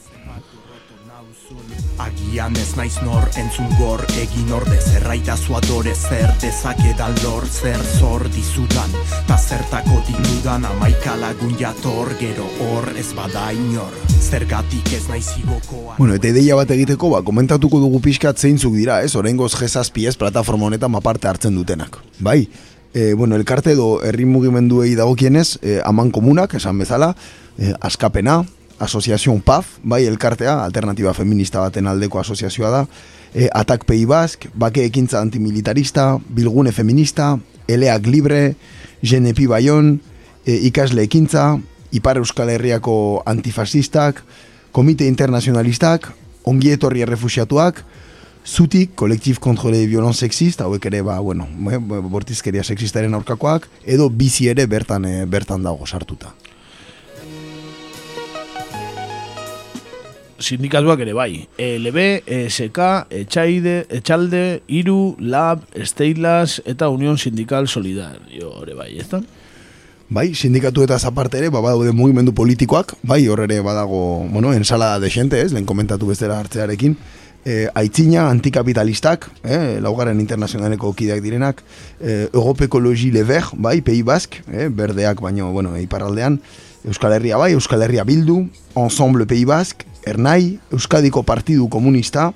[2.01, 8.25] Agian ez naiz nor entzun gor egin orde Zerraitazu adore zer dezakedan lor zer zor
[8.35, 8.91] dizudan
[9.27, 15.95] Ta zertako dinudan amaika lagun jator Gero hor ez bada inor Zergatik ez naiz igokoa
[15.97, 19.13] Bueno, eta ideia bat egiteko, ba, komentatuko dugu pixkat zeintzuk dira, ez?
[19.15, 22.01] Oraingoz G7 ez plataforma honetan maparte hartzen dutenak.
[22.19, 22.49] Bai,
[22.91, 27.13] e, bueno, elkarte edo herri mugimenduei dagokienez, e, aman komunak, esan bezala,
[27.57, 28.41] e, askapena,
[28.79, 32.81] asoziazion PAF, bai, elkartea, alternatiba feminista baten aldeko asoziazioa da,
[33.33, 38.55] e, Atak Pei Bask, Bake Ekintza Antimilitarista, Bilgune Feminista, Eleak Libre,
[39.01, 40.01] Genepi Bayon,
[40.45, 41.59] e, Ikasle Ekintza,
[41.91, 44.23] Ipar Euskal Herriako Antifasistak,
[44.71, 46.11] Komite Internazionalistak,
[46.43, 47.83] Ongi Etorri Errefusiatuak,
[48.45, 54.09] Zutik, Kolektif Contre le Violence Sexist, hauek ere, ba, bueno, eh, bortizkeria sexistaren aurkakoak, edo
[54.09, 56.35] bizi ere bertan, eh, bertan dago sartuta.
[60.39, 61.47] Sindikatuak ere bai.
[61.57, 69.07] ELB, ESK, Etxaide, Etxalde, Iru, Lab, Steilas eta Unión Sindikal Solidario ere bai, ez?
[70.07, 74.99] Bai, sindikatu eta aparte ere, ba, badaude mugimendu politikoak, bai, hor ere badago, bueno, ensalada
[74.99, 76.93] de gente, ez, lehen komentatu bestera hartzearekin,
[77.45, 81.63] e, aitzina antikapitalistak, eh, laugarren internazionaleko kideak direnak,
[81.99, 86.39] e, Europe Ecologie Le Vert, bai, Pei Bask, eh, berdeak, baino, bueno, iparraldean,
[86.85, 92.31] Euskal Herria bai, Euskal Herria Bildu, Ensemble Pei Bask, Ernai, Euskadiko Partidu Komunista,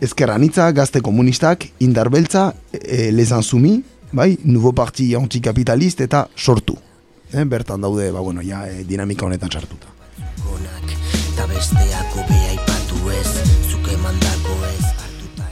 [0.00, 6.78] Ezkerranitza, Gazte Komunistak, Indarbeltza, e, Les Ansumi, bai, Nouveau Parti Antikapitalist eta sortu.
[7.32, 9.86] Eh, bertan daude, ba, bueno, ja, e, dinamika honetan sartuta.
[11.30, 12.10] Eta ez, ez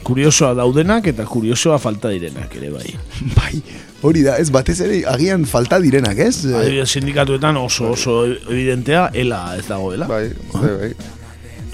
[0.09, 2.95] Kuriosoa daudenak eta kuriosoa falta direnak ere bai.
[3.37, 3.59] Bai,
[4.03, 6.45] hori da, ez batez ere agian falta direnak, ez?
[6.47, 10.09] Eh, Adibidez sindikatuetan oso oso evidentea ela ez dagoela.
[10.11, 10.93] Bai, bai, bai.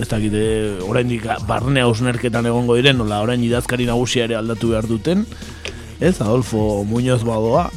[0.00, 0.44] Ez dakite
[0.82, 5.26] oraindik barne hausnerketan egongo diren, nola orain idazkari nagusia ere aldatu behar duten.
[6.00, 7.68] Ez, Adolfo Muñoz badoa.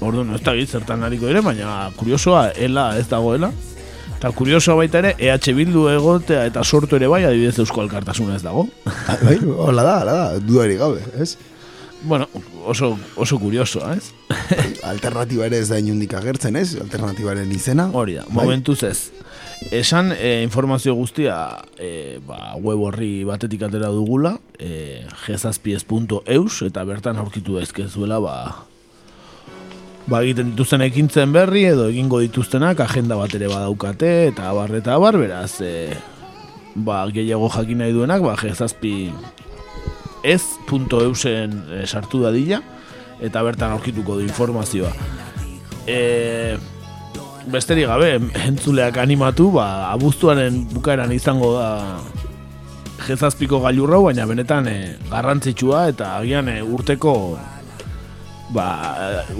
[0.00, 3.50] Orduan, ez dakit zertan hariko diren, baina kuriosoa ela ez dagoela.
[4.18, 8.42] Eta kuriosoa baita ere, EH Bildu egotea eta sortu ere bai, adibidez Eusko Alkartasuna ez
[8.42, 8.64] dago.
[9.22, 11.36] Bai, hola da, hola da, dudarik gabe, ez?
[12.02, 12.28] Bueno,
[12.64, 14.12] oso, oso kuriosoa, ez?
[14.86, 16.76] Alternatiba ere ez da inundik agertzen, ez?
[16.78, 17.88] Alternatibaren izena.
[17.92, 18.44] Hori da, Bai.
[18.44, 19.10] momentuz ez.
[19.74, 21.34] Esan e, informazio guztia
[21.74, 28.36] e, ba, web horri batetik atera dugula, e, gezazpiez.eus, eta bertan aurkitu daizkezuela ba,
[30.08, 34.94] ba egiten dituzten ekintzen berri edo egingo dituztenak agenda bat ere badaukate eta abar eta
[34.94, 35.90] abar beraz e,
[36.78, 39.10] ba, gehiago jakin nahi duenak ba, gezazpi
[40.22, 42.62] ez.eusen e, sartu dadila
[43.20, 44.92] eta bertan aurkituko du informazioa
[45.86, 46.56] e,
[47.48, 48.14] besterik gabe
[48.46, 51.68] entzuleak animatu ba, abuztuaren bukaeran izango da
[53.06, 54.78] jezazpiko gailurra baina benetan e,
[55.10, 57.14] garrantzitsua eta agian e, urteko
[58.52, 58.66] ba,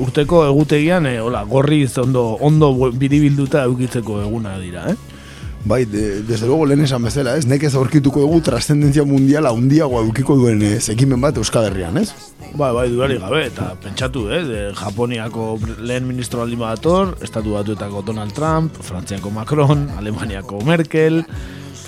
[0.00, 5.17] urteko egutegian e, hola, gorriz ondo, ondo biribilduta eukitzeko eguna dira, eh?
[5.64, 7.46] Bai, de, desde luego lehen esan bezala, ez?
[7.46, 12.12] Nekez aurkituko dugu trascendentzia mundiala handiago edukiko duen ez, ekimen bat Euskal Herrian, ez?
[12.54, 18.02] Bai, bai, dudarik gabe, eta pentsatu, eh, de Japoniako lehen ministro aldi badator, Estatu Batuetako
[18.06, 21.24] Donald Trump, Frantziako Macron, Alemaniako Merkel,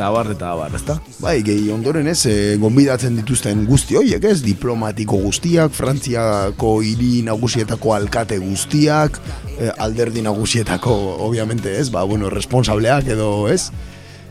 [0.00, 0.94] eta bar, eta bar, ezta?
[1.20, 7.92] Bai, gehi ondoren ez, e, gonbidatzen dituzten guzti horiek ez, diplomatiko guztiak, Frantziako hiri nagusietako
[7.98, 9.20] alkate guztiak,
[9.58, 10.96] e, alderdi nagusietako,
[11.26, 13.66] obviamente ez, ba, bueno, responsableak edo ez,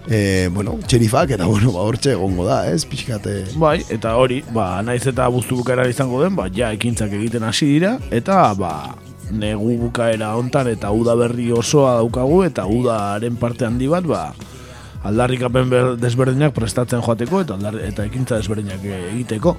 [0.09, 3.43] e, bueno, txerifak, eta bueno, ba, hortxe egongo da, ez, pixkate...
[3.61, 7.69] Bai, eta hori, ba, naiz eta buztu bukaera izango den, ba, ja, ekintzak egiten hasi
[7.75, 8.95] dira, eta, ba,
[9.29, 14.31] negu bukaera hontan eta uda berri osoa daukagu, eta udaren parte handi bat, ba,
[15.03, 19.55] aldarrikapen ber, desberdinak prestatzen joateko, eta, aldar, eta ekintza desberdinak egiteko.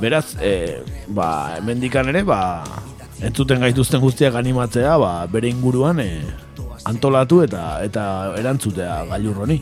[0.00, 2.40] Beraz, e, ba, hemendikan ere, ba,
[3.24, 6.10] entzuten gaituzten guztiak animatzea, ba, bere inguruan, e,
[6.86, 8.04] antolatu eta eta
[8.38, 9.60] erantzutea gailur honi.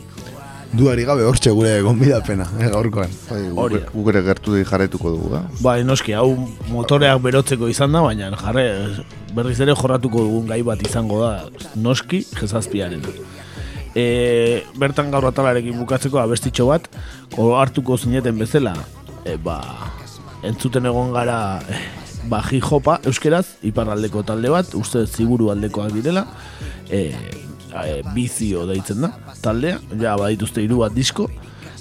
[0.74, 3.12] Duari gabe hortxe gure gonbidapena, eh, gaurkoan.
[3.30, 5.44] Bai, gure gertu di jarraituko dugu, da?
[5.62, 6.32] Bai, noski, hau
[6.72, 8.64] motoreak berotzeko izan da, baina jarre,
[9.36, 11.30] berriz ere jorratuko dugun gai bat izango da,
[11.78, 13.06] noski, jezazpiaren.
[13.94, 16.88] E, bertan gaur atalarekin bukatzeko abestitxo bat,
[17.38, 18.74] hartuko zineten bezala,
[19.24, 19.60] e, ba,
[20.42, 21.38] entzuten egon gara,
[21.70, 21.78] e,
[22.30, 26.26] ba, jopa euskeraz, iparraldeko talde bat, uste ziguru aldekoak direla,
[26.90, 27.12] e,
[27.84, 31.28] e, bizio deitzen da, taldea, ja badituzte hiru bat disko,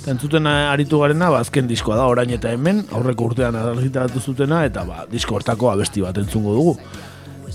[0.04, 4.66] eta entzuten aritu garena, ba, azken diskoa da, orain eta hemen, aurreko urtean argitaratu zutena,
[4.70, 6.78] eta ba, disko hortako abesti bat entzungo dugu.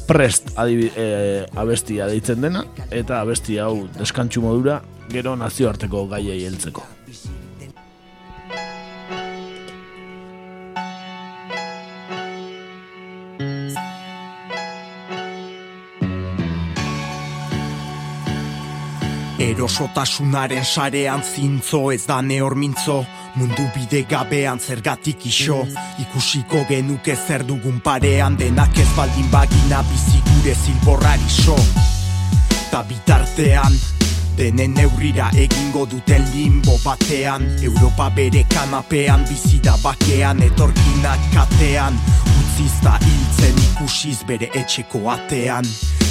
[0.08, 4.78] Prest adibi, e, abestia deitzen dena, eta abesti hau deskantxu modura,
[5.12, 6.86] gero nazioarteko gaiei heltzeko.
[19.38, 23.02] Erosotasunaren sarean zintzo ez da neormintzo
[23.38, 25.60] Mundu bide gabean zergatik iso?
[26.02, 31.54] Ikusiko genuke zer dugun parean Denak ez baldin bagina bizigure zilborrari so
[32.72, 33.78] Ta bitartean
[34.38, 37.46] Denen neurrira egingo duten limbo batean.
[37.62, 41.98] Europa bere kanapean bizida bakean Etorkinak katean.
[42.40, 45.66] Utzizta hiltzen ikusiz bere etxeko atean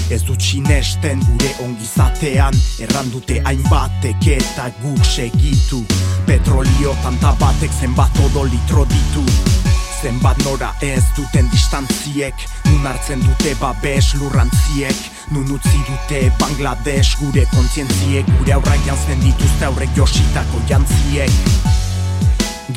[0.10, 5.82] Ez dut sinesten gure ongizatean Errandute hainbatek eta guk segitu.
[6.26, 9.24] Petrolio tanta batek zenbat odo litro ditu.
[10.01, 15.01] Zenbat nora ez duten distantziek Nun hartzen dute babes lurrantziek.
[15.36, 21.36] Nun utzi dute Bangladesh gure kontzientziek Gure aurrak jantzen dituzte aurrek jositako jantziek.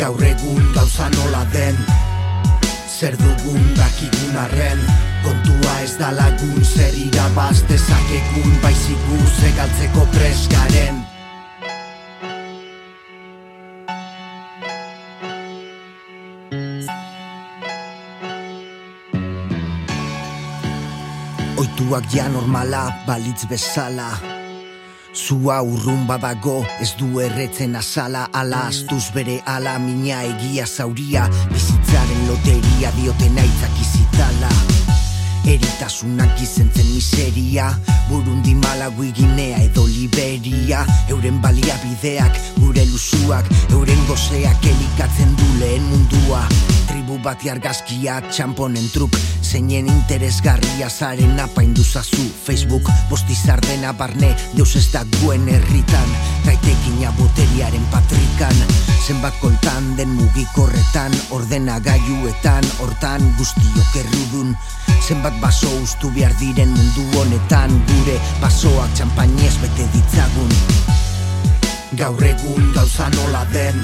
[0.01, 1.79] Gaur egun gauza nola den
[2.91, 11.03] Zer dugun dakigun arren Kontua ez da lagun zer irabaz dezakegun Baizik guze galtzeko presgaren
[21.61, 24.09] Oituak ja normala, balitz bezala.
[25.13, 28.27] Zua urrun badago, ez du erretzen azala.
[28.33, 34.80] Ala astuz bere ala, mina egia zauria Bizitzaren loteria dioten aitzak izitala
[35.47, 37.71] Eritasunak izentzen miseria
[38.09, 40.85] Burundi Malawi Ginea edo Liberia.
[41.09, 46.47] Euren baliabideak, gure lusuak Euren gozeak elikatzen du lehen mundua
[47.11, 52.23] Tribu bat jargazkia, txamponen truk Zeinen interesgarria zaren apaindu zazu.
[52.45, 56.13] Facebook, bostizardena barne Deus ez da guen herritan
[56.45, 58.55] Gaitekina boteriaren patrikan.
[59.03, 64.55] Zenbat koltan den mugikorretan Ordena gaiuetan, hortan guztiok errudun.
[65.01, 70.55] Zenbat baso ustu behar diren mundu honetan Gure basoak txampainez bete ditzagun.
[71.99, 73.83] Gaur egun gauza nola den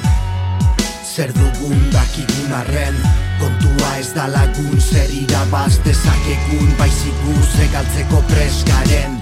[1.17, 2.97] Zer dugun dakigun arren
[3.41, 9.16] Kontua ez da lagun zer irabaz dezakegun Baizik guze galtzeko presgaren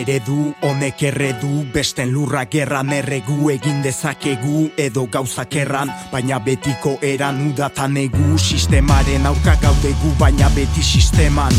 [0.00, 7.42] Eredu honek erredu besten lurra gerran erregu egin dezakegu edo gauzak erran baina betiko eran
[7.50, 11.52] udatan egu sistemaren aurka gaudegu baina beti sisteman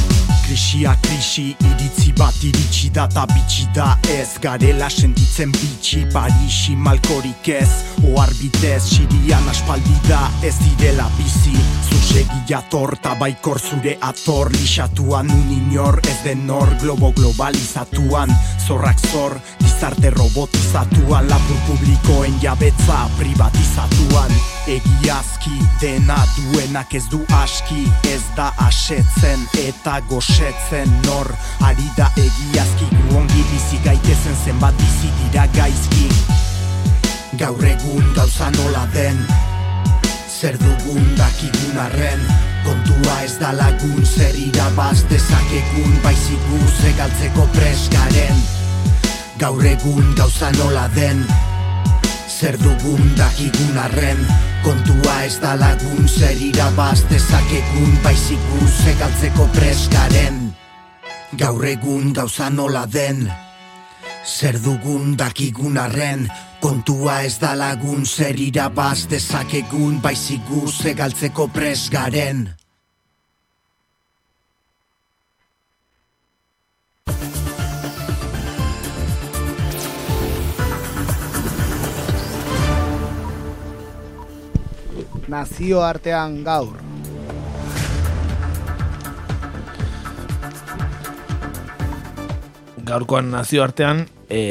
[0.51, 4.33] krisia krisi iritzi bat iritsi da ta bitxi da ez.
[4.43, 7.69] Garela sentitzen bitxi parixi malkorik ez.
[8.11, 11.55] Oar bitez sirian aspaldi da ez direla bizi.
[11.87, 14.51] Zuzegi jator ta baikor zure ator.
[14.57, 18.35] Lixatuan un inor ez den nor globo globalizatuan.
[18.67, 19.39] Zorrak zor,
[19.81, 24.29] Gizarte robotizatuan Lapur publikoen jabetza privatizatuan
[24.69, 30.85] Egiazki dena duenak ez du aski Ez da asetzen eta gosetzen.
[31.07, 31.33] Nor
[31.65, 36.05] Ari da egiazki gu ongi bizi gaitezen zenbat bizi dira gaizki.
[37.41, 39.17] Gaur egun gauza nola den
[40.29, 42.25] Zer dugun dakigun arren.
[42.69, 48.60] Kontua ez da lagun zer irabaz dezakegun Baizik guz egaltzeko presgaren
[49.41, 51.23] Gaur egun gauza nola den
[52.29, 54.19] Zer dugun dakigun arren.
[54.61, 60.39] Kontua ez da lagun zer irabaz dezakegun Baizik guz egaltzeko presgaren
[61.41, 63.25] Gaur egun gauza nola den
[64.29, 66.27] Zer dugun dakigun arren.
[66.61, 72.60] Kontua ez da lagun zer irabaz dezakegun Baizik guz egaltzeko presgaren
[85.31, 86.79] nazioartean gaur.
[92.83, 94.41] Gaurkoan nazioartean e,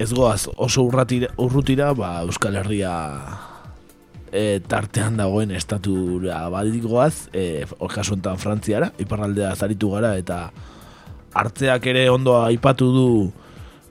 [0.00, 2.94] ez goaz oso urratira, urrutira ba, Euskal Herria
[4.32, 10.46] e, tartean dagoen estatura badit goaz e, kasu enten Frantziara, iparraldea zaritu gara eta
[11.36, 13.08] hartzeak ere ondo aipatu du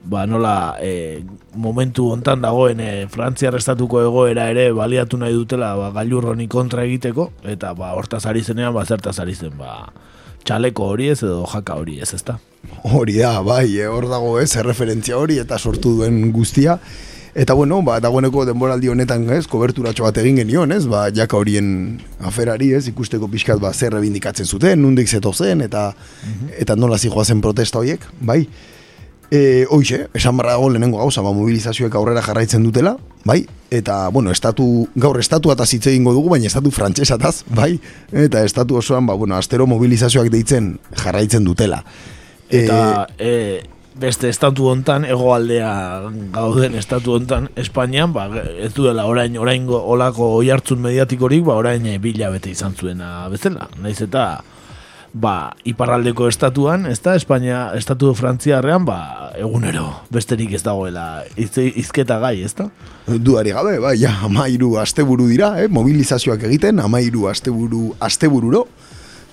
[0.05, 1.23] ba, nola e,
[1.55, 6.85] momentu hontan dagoen e, Frantziar estatuko egoera ere baliatu nahi dutela ba, gailur honi kontra
[6.85, 9.89] egiteko eta ba, hortaz ari zenean ba, zertaz ari zen ba,
[10.45, 12.39] txaleko hori ez edo jaka hori ez ezta
[12.85, 16.79] Hori da, bai, eh, hor dago ez, erreferentzia hori eta sortu duen guztia.
[17.35, 21.67] Eta bueno, ba, dagoeneko denboraldi honetan ez, koberturatxo bat egin genion ez, ba, jaka horien
[22.23, 25.89] aferari ez, ikusteko pixkat ba, zer rebindikatzen zuten, nundik zeto zen, eta,
[26.57, 28.45] eta nola zijoa zen protesta horiek, bai.
[29.31, 32.95] E, hoxe, esan barra dago lehenengo gauza, ba, mobilizazioek aurrera jarraitzen dutela,
[33.25, 33.39] bai,
[33.73, 37.79] eta, bueno, estatu, gaur estatu eta hitz egingo dugu, baina estatu frantsesataz, bai,
[38.11, 41.83] eta estatu osoan, ba, bueno, astero mobilizazioak deitzen jarraitzen dutela.
[42.53, 43.63] eta e,
[43.95, 45.71] beste estatu hontan hegoaldea
[46.35, 48.27] gauden estatu hontan Espainian ba,
[48.59, 53.69] ez duela orain oraingo olako oihartzun mediatikorik ba orain e, bila bete izan zuena bezala.
[53.81, 54.43] Naiz eta
[55.15, 62.17] ba, iparraldeko estatuan, ez da, Espainia, estatu frantziarrean, ba, egunero, besterik ez dagoela, izte, izketa
[62.19, 62.67] gai, ez da?
[63.07, 65.69] Duari gabe, bai, ja, amairu asteburu dira, eh?
[65.71, 68.65] mobilizazioak egiten, amairu asteburu, astebururo,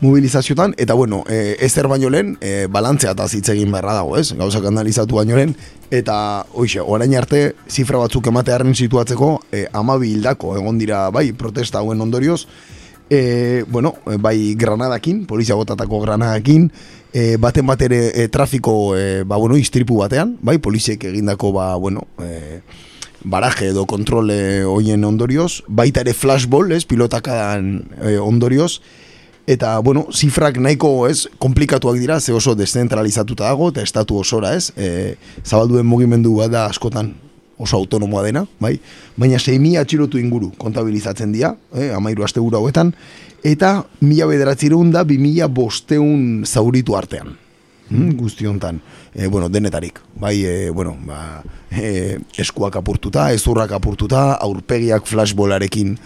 [0.03, 4.33] mobilizazioetan, eta bueno, e, ezer baino lehen, e, balantzea eta hitz egin beharra dago, ez?
[4.39, 5.57] Gauzak analizatu baino lehen,
[5.91, 6.17] eta,
[6.55, 12.03] hoxe, orain arte, zifra batzuk ematearen situatzeko, e, amabi hildako, egon dira, bai, protesta hauen
[12.03, 12.45] ondorioz,
[13.13, 16.71] e, bueno, bai granadakin, polizia botatako granadakin,
[17.13, 21.75] e, baten bat ere e, trafiko, e, ba, bueno, istripu batean, bai, poliziek egindako, ba,
[21.77, 22.63] bueno, e,
[23.23, 28.79] baraje edo kontrole hoien ondorioz, baita ere flashball, ez, pilotakadan e, ondorioz,
[29.45, 34.73] eta, bueno, zifrak nahiko, ez, komplikatuak dira, ze oso descentralizatuta dago, eta estatu osora, ez,
[34.73, 37.13] e, zabalduen mugimendu bada askotan
[37.63, 38.75] oso autonomoa dena, bai?
[39.17, 42.93] Baina 6.000 atxilotu inguru kontabilizatzen dira, eh, amairu aste hauetan,
[43.43, 47.37] eta mila bederatzireun da 2.000 bosteun zauritu artean.
[47.93, 48.81] Mm, guzti hontan,
[49.13, 55.99] e, bueno, denetarik, bai, e, bueno, ba, e, eskuak apurtuta, ezurrak apurtuta, aurpegiak flashbolarekin,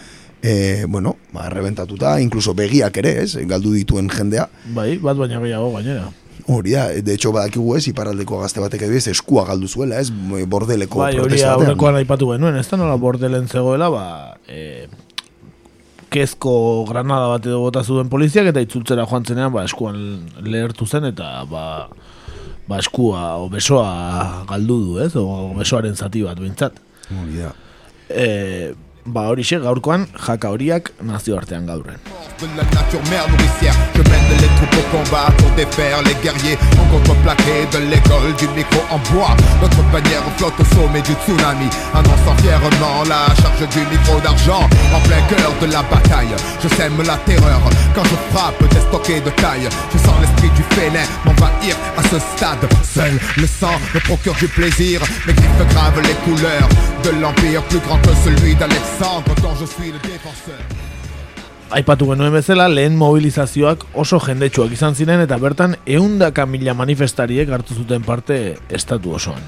[0.43, 4.49] e, bueno, ba, rebentatuta, inkluso begiak ere, ez, galdu dituen jendea.
[4.75, 6.11] Bai, bat baina gehiago gainera.
[6.47, 11.01] Hori da, de hecho badakigu ez, iparraldeko gazte batek ez, eskua galdu zuela, ez, bordeleko
[11.01, 11.41] bai, protesta batean.
[11.41, 14.05] Bai, hori aurrekoan aipatu genuen, ez da nola bordelen zegoela, ba,
[14.47, 14.87] e,
[16.13, 16.55] kezko
[16.89, 19.99] granada bat edo bota zuen poliziak, eta itzultzera joan zenean, ba, eskuan
[20.45, 21.67] lehertu zen, eta, ba,
[22.69, 26.79] ba, eskua, o besoa galdu du, ez, o besoaren zati bat, bintzat.
[27.11, 27.55] Hori da.
[28.07, 28.29] E,
[29.07, 30.93] ba hori gaurkoan jaka horiak
[31.67, 31.99] gaurren.
[32.41, 36.59] de la nature mère nourricière Je mène les troupes au combat pour défaire les guerriers.
[36.81, 39.35] En contreplaqué de l'école du micro en bois.
[39.63, 41.69] Notre bannière flotte au sommet du tsunami.
[41.95, 44.69] Annonçant fièrement la charge du micro d'argent.
[44.95, 47.63] En plein cœur de la bataille Je sème la terreur.
[47.95, 51.75] Quand je frappe des stockés de taille Je sens l'esprit du félin m'envahir.
[51.97, 55.01] À ce stade Seul le sang me procure du plaisir.
[55.27, 56.69] Mes griffes gravent les couleurs
[57.05, 58.96] de l'empire plus grand que celui d'Alexandre
[61.77, 67.75] Aipatu genuen bezala, lehen mobilizazioak oso jendetsuak izan ziren eta bertan eundaka mila manifestariek hartu
[67.75, 68.39] zuten parte
[68.71, 69.43] estatu osoan.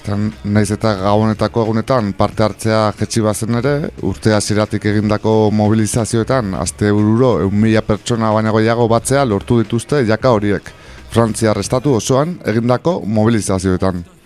[0.00, 6.90] Eta naiz eta gabonetako egunetan parte hartzea jetxi bazen ere, urte hasieratik egindako mobilizazioetan, azte
[6.90, 10.74] bururo, eun mila pertsona baina goiago batzea lortu dituzte jaka horiek,
[11.14, 14.17] Frantzia estatu osoan egindako mobilizazioetan.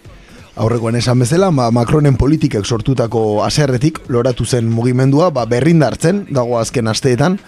[0.57, 6.91] Aurrekoan esan bezala, ma, Macronen politikek sortutako aserretik loratu zen mugimendua ba, berrindartzen dago azken
[6.93, 7.39] asteetan,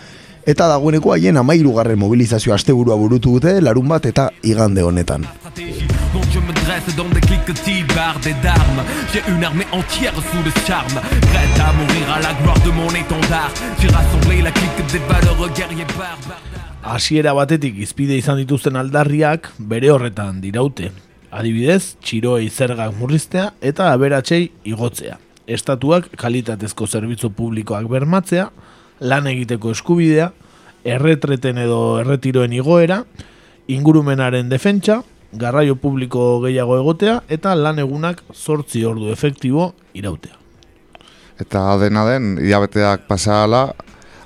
[0.47, 5.29] eta dagoeneko haien amairugarren mobilizazio asteburua burutu dute larun bat eta igande honetan.
[6.35, 8.83] Je me dresse dans des cliquetis bardés d'armes
[9.13, 12.89] J'ai une armée entière sous le charme Prête à mourir à la gloire de mon
[12.89, 16.43] étendard J'ai rassemblé la clique des valeureux guerriers barbares
[16.85, 20.91] Hasiera batetik izpide izan dituzten aldarriak bere horretan diraute.
[21.35, 25.17] Adibidez, txiroei zergak murriztea eta aberatsei igotzea.
[25.51, 28.47] Estatuak kalitatezko zerbitzu publikoak bermatzea,
[29.01, 30.31] lan egiteko eskubidea,
[30.85, 33.03] erretreten edo erretiroen igoera,
[33.67, 35.01] ingurumenaren defentsa,
[35.35, 40.39] garraio publiko gehiago egotea eta lan egunak zortzi ordu efektibo irautea.
[41.43, 43.67] Eta dena den, hilabeteak pasahala,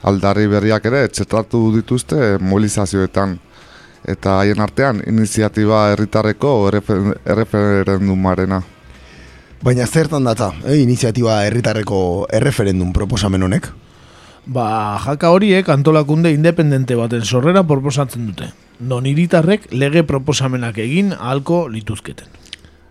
[0.05, 3.39] aldarri berriak ere txertatu dituzte mobilizazioetan.
[4.07, 8.63] Eta haien artean, iniziatiba herritarreko errefer- erreferendumarena.
[9.63, 13.69] Baina zertan data, eh, iniziatiba herritarreko erreferendum proposamen honek?
[14.47, 18.53] Ba, jaka horiek antolakunde independente baten sorrera proposatzen dute.
[18.81, 22.27] Non hiritarrek lege proposamenak egin ahalko lituzketen.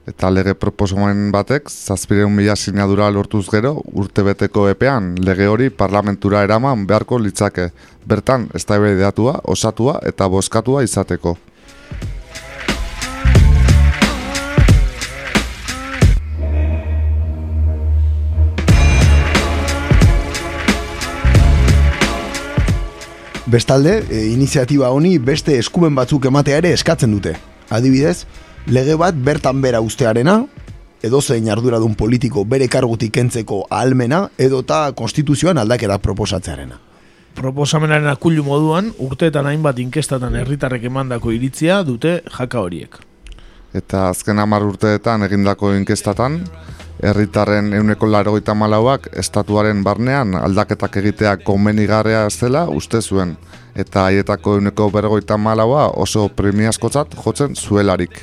[0.07, 6.85] Eta lege proposamen batek, zazpireun mila sinadura lortuz gero, urtebeteko epean, lege hori parlamentura eraman
[6.87, 7.65] beharko litzake.
[8.07, 11.35] Bertan, eztabaidatua, osatua eta boskatua izateko.
[23.47, 27.35] Bestalde, e, iniziatiba honi beste eskumen batzuk ematea ere eskatzen dute.
[27.71, 28.21] Adibidez,
[28.67, 30.41] lege bat bertan bera ustearena,
[31.03, 36.79] edo zein arduradun politiko bere kargutik kentzeko ahalmena, edota konstituzioan aldaketa proposatzearena.
[37.37, 42.97] Proposamenaren akullu moduan, urteetan hainbat inkestatan herritarrek emandako iritzia dute jaka horiek.
[43.77, 46.39] Eta azken hamar urteetan egindako inkestatan,
[47.03, 53.37] herritarren euneko larogeita malauak estatuaren barnean aldaketak egitea komenigarria zela uste zuen.
[53.75, 58.17] Eta haietako euneko berrogeita malaua oso premiazkotzat jotzen zuelarik.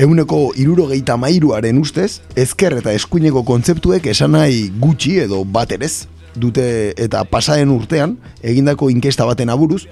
[0.00, 6.06] Euneko irurogeita mairuaren ustez, ezker eta eskuineko kontzeptuek esan nahi gutxi edo baterez
[6.40, 6.62] dute
[6.96, 9.82] eta pasaden urtean, egindako inkesta baten aburuz,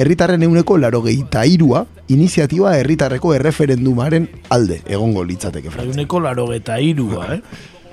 [0.00, 5.68] herritarren euneko larogeita irua iniziatiba herritarreko erreferendumaren alde egongo litzateke.
[5.68, 5.92] Frantzian.
[5.92, 7.42] Eguneko laro eta irua, eh?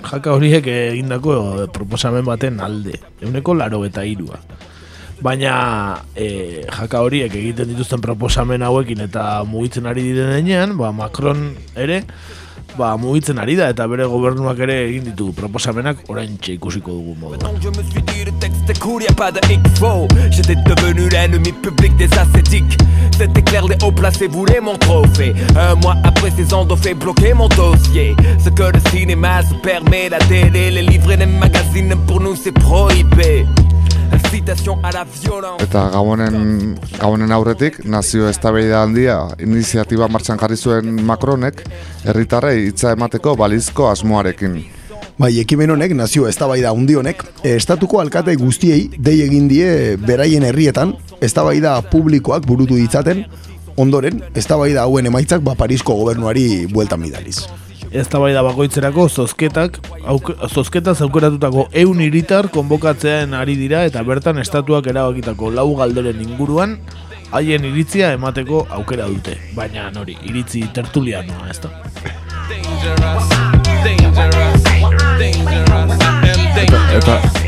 [0.06, 2.96] Jaka horiek egindako proposamen baten alde.
[3.20, 4.40] Eguneko laro eta irua.
[5.22, 11.48] Baina e, jaka horiek egiten dituzten proposamen hauekin eta mugitzen ari diren denean, ba, Macron
[11.74, 12.02] ere
[12.76, 17.56] ba, mugitzen ari da eta bere gobernuak ere egin ditu proposamenak orain ikusiko dugu moduan.
[28.38, 32.36] Ce que le cinéma se permet, la télé, les livres et les magazines Pour nous
[32.36, 33.46] c'est prohibé
[35.62, 41.62] Eta gabonen, gabonen aurretik, nazio eztabaida handia iniziatiba martxan jarri zuen Macronek,
[42.04, 44.56] herritarrei hitza emateko balizko asmoarekin.
[45.16, 50.44] Bai, ekimen honek, nazio eztabaida handi honek, eh, estatuko alkate guztiei dei egin die beraien
[50.44, 53.24] herrietan eztabaida publikoak burutu ditzaten,
[53.76, 57.46] ondoren eztabaida hauen emaitzak ba Parisko gobernuari bueltan bidaliz.
[58.00, 65.50] Eztabaida bakoitzerako zozketak, auk, zozketaz aukeratutako eun hiritar konbokatzean ari dira eta bertan estatuak erabakitako
[65.54, 66.76] lau galderen inguruan
[67.32, 69.38] haien iritzia emateko aukera dute.
[69.56, 71.72] Baina nori, iritzi tertulianoa, ez da?
[76.96, 77.45] Eta, eta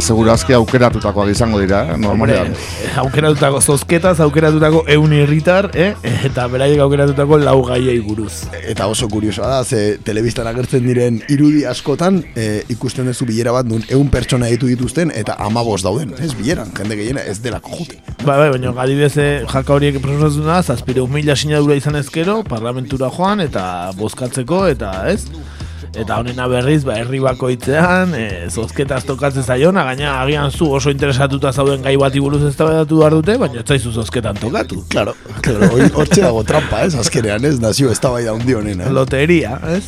[0.00, 1.96] segurazki aukeratutakoak izango dira, eh?
[2.00, 2.52] normalean.
[2.54, 5.92] Hombre, aukeratutako zozketaz, aukeratutako eun herritar, eh?
[6.26, 8.44] eta beraiek aukeratutako lau gaiei buruz.
[8.62, 13.68] Eta oso kuriosoa da, ze telebistan agertzen diren irudi askotan e, ikusten duzu bilera bat
[13.68, 18.00] nun eun pertsona ditu dituzten eta amabos dauden, ez bileran, jende gehiena ez delako jute.
[18.24, 23.10] Bai, bai, baina adibidez eh, jaka horiek proposatzen da, zazpire mila sinadura izan ezkero, parlamentura
[23.12, 23.64] joan eta
[23.98, 25.26] bozkatzeko eta ez?
[25.94, 31.52] Eta honena berriz, ba, herri bakoitzean, e, zozketaz tokatzen zaiona, gaina agian zu oso interesatuta
[31.52, 34.82] zauden gai bati buruz eztabaidatu behar dute, baina ez zaizu zozketan tokatu.
[34.90, 38.88] Claro, claro, hori- hortxe dago trampa, ez, azkenean, ez, nazio eztabaida handi honena.
[38.88, 38.90] eh?
[38.90, 39.84] Loteria, ez?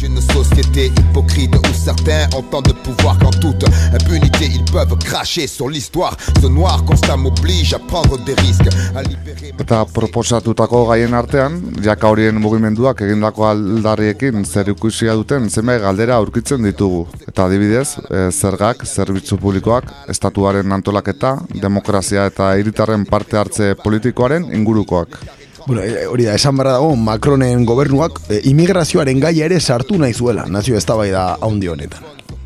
[0.00, 5.68] D'une société hypocrite où certains entendent de pouvoir qu'en toute impunité ils peuvent cracher sur
[5.68, 6.16] l'histoire.
[6.40, 12.08] Ce noir constat m'oblige à prendre des risques, à libérer Eta proposatutako gaien artean, jaka
[12.10, 14.70] horien mugimenduak egindako aldarriekin zer
[15.04, 17.06] ikusia duten zenbait galdera aurkitzen ditugu.
[17.28, 25.18] Eta adibidez, e, zergak, zerbitzu publikoak, estatuaren antolaketa, demokrazia eta hiritarren parte hartze politikoaren ingurukoak.
[25.66, 30.14] Bueno, e, hori da, esan barra dago, Macronen gobernuak e, imigrazioaren gaia ere sartu nahi
[30.14, 32.02] zuela, nazio eztabaida haundi honetan.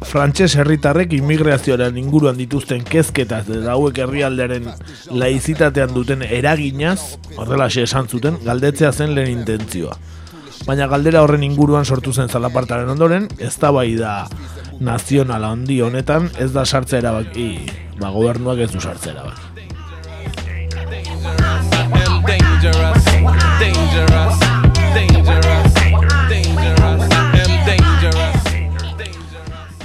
[0.08, 4.66] Frantses herritarrek immigrazioaren inguruan dituzten kezketaz eta hauek herrialdearen
[5.10, 9.98] laizitatean duten eraginaz, horrelaxe esan zuten, galdetzea zen lehen intentzioa.
[10.68, 14.26] Baina galdera horren inguruan sortu zen zalapartaren ondoren, ez da bai da
[14.84, 17.46] nazionala handi honetan, ez da sartzea erabaki,
[17.96, 19.48] ba gobernuak ez du sartzea erabaki.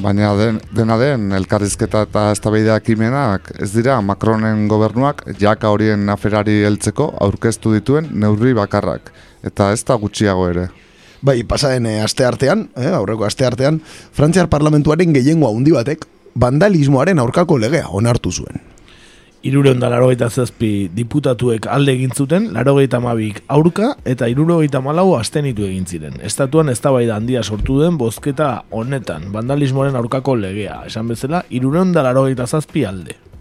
[0.03, 6.59] Baina den, dena den, elkarrizketa eta eztabaida ekimenak ez dira Macronen gobernuak jaka horien aferari
[6.67, 9.13] heltzeko aurkeztu dituen neurri bakarrak.
[9.43, 10.69] Eta ez da gutxiago ere.
[11.23, 13.79] Bai, pasaren e, aste artean, eh, aurreko aste artean,
[14.11, 18.59] Frantziar parlamentuaren gehiengoa handi batek vandalismoaren aurkako legea onartu zuen.
[19.43, 25.65] Irureun da larogeita zazpi diputatuek alde egin zuten, larogeita mabik aurka eta irurogeita malau astenitu
[25.67, 26.15] egin ziren.
[26.23, 30.83] Estatuan ez da handia sortu den bozketa honetan, vandalismoaren aurkako legea.
[30.87, 33.32] Esan bezala, irureun da larogeita zazpi alde.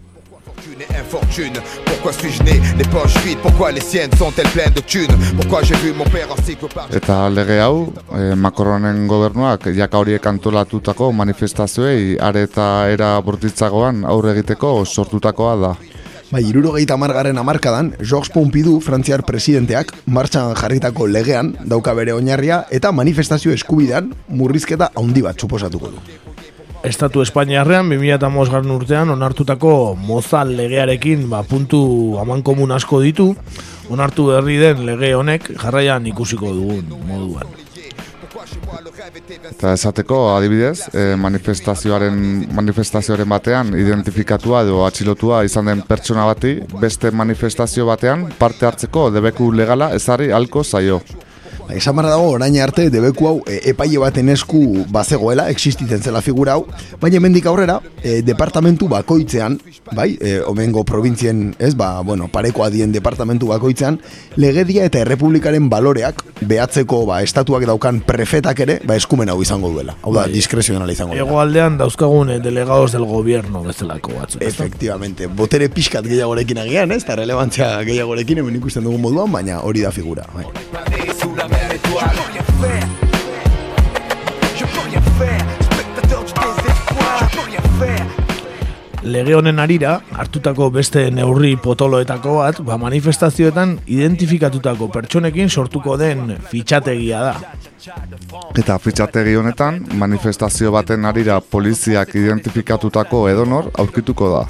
[0.73, 1.53] Fortune et infortune
[1.85, 5.75] Pourquoi suis-je né les poches vides Pourquoi les siennes sont-elles pleines de thunes Pourquoi j'ai
[5.75, 12.45] vu mon père encyclopage Eta lege hau, e, Macronen gobernuak jaka horiek antolatutako manifestazioei are
[12.47, 15.73] eta era bortitzagoan aurre egiteko sortutakoa da.
[16.31, 22.91] Bai, irurogeita margarren amarkadan, Georges Pompidou, frantziar presidenteak, martxan jarritako legean, dauka bere oinarria, eta
[22.91, 26.01] manifestazio eskubidean murrizketa handi bat suposatuko du.
[26.83, 31.79] Estatu Espainiarrean 2005 garren urtean onartutako mozal legearekin ba, puntu
[32.19, 33.29] aman komun asko ditu,
[33.89, 37.55] onartu berri den lege honek jarraian ikusiko dugun moduan.
[39.47, 42.17] Eta esateko, adibidez, e, manifestazioaren,
[42.51, 49.53] manifestazioaren batean identifikatua edo atxilotua izan den pertsona bati, beste manifestazio batean parte hartzeko debeku
[49.55, 50.99] legala ezarri halko zaio.
[51.67, 56.21] Ba, esan barra dago, orain arte, debeku hau e, epaile baten esku bazegoela, existitzen zela
[56.21, 56.65] figura hau,
[57.01, 59.59] baina hemendik aurrera, e, departamentu bakoitzean,
[59.95, 63.99] bai, e, omengo provintzien, ez, ba, bueno, pareko adien departamentu bakoitzean,
[64.35, 69.95] legedia eta errepublikaren baloreak, behatzeko, ba, estatuak daukan prefetak ere, ba, eskumen hau izango duela.
[70.01, 70.35] Hau da, Bai.
[70.35, 71.27] diskrezionala izango duela.
[71.27, 74.43] Egoaldean dauzkagun eh, delegados del gobierno bezalako batzu.
[74.43, 79.85] Efectivamente, botere pixkat gehiagorekin agian, ez, eta relevantzia gehiagorekin hemen ikusten dugun moduan, baina hori
[79.85, 80.27] da figura.
[80.35, 81.12] Bai.
[81.23, 82.87] Sous la même étoile Je peux rien faire
[84.57, 88.05] Je peux rien faire Spectateur du désespoir Je peux rien faire
[89.03, 97.19] Lege honen arira, hartutako beste neurri potoloetako bat, ba manifestazioetan identifikatutako pertsonekin sortuko den fitxategia
[97.25, 97.33] da.
[98.55, 104.45] Eta fitxategi honetan, manifestazio baten arira poliziak identifikatutako edonor aurkituko da.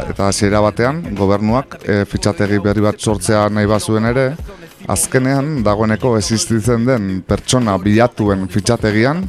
[0.00, 4.30] Eta hasiera batean, gobernuak e, fitxategi berri bat sortzea nahi bazuen ere,
[4.90, 9.24] azkenean dagoeneko existitzen den pertsona bilatuen fitxategian,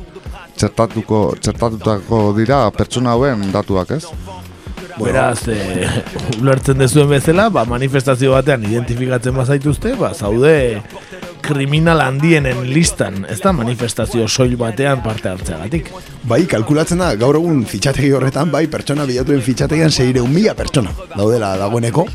[0.55, 4.03] txertatuko, txertatutako dira pertsona hauen datuak, ez?
[4.95, 5.87] Beraz, e,
[6.39, 10.55] ulertzen dezuen bezala, ba, manifestazio batean identifikatzen bazaituzte, ba, zaude
[11.45, 15.91] kriminal handienen listan, ez da manifestazio soil batean parte hartzeagatik.
[16.25, 21.53] Bai, kalkulatzen da, gaur egun fitxategi horretan, bai, pertsona bilatuen fitxategian seireun mila pertsona daudela
[21.61, 22.07] dagoeneko,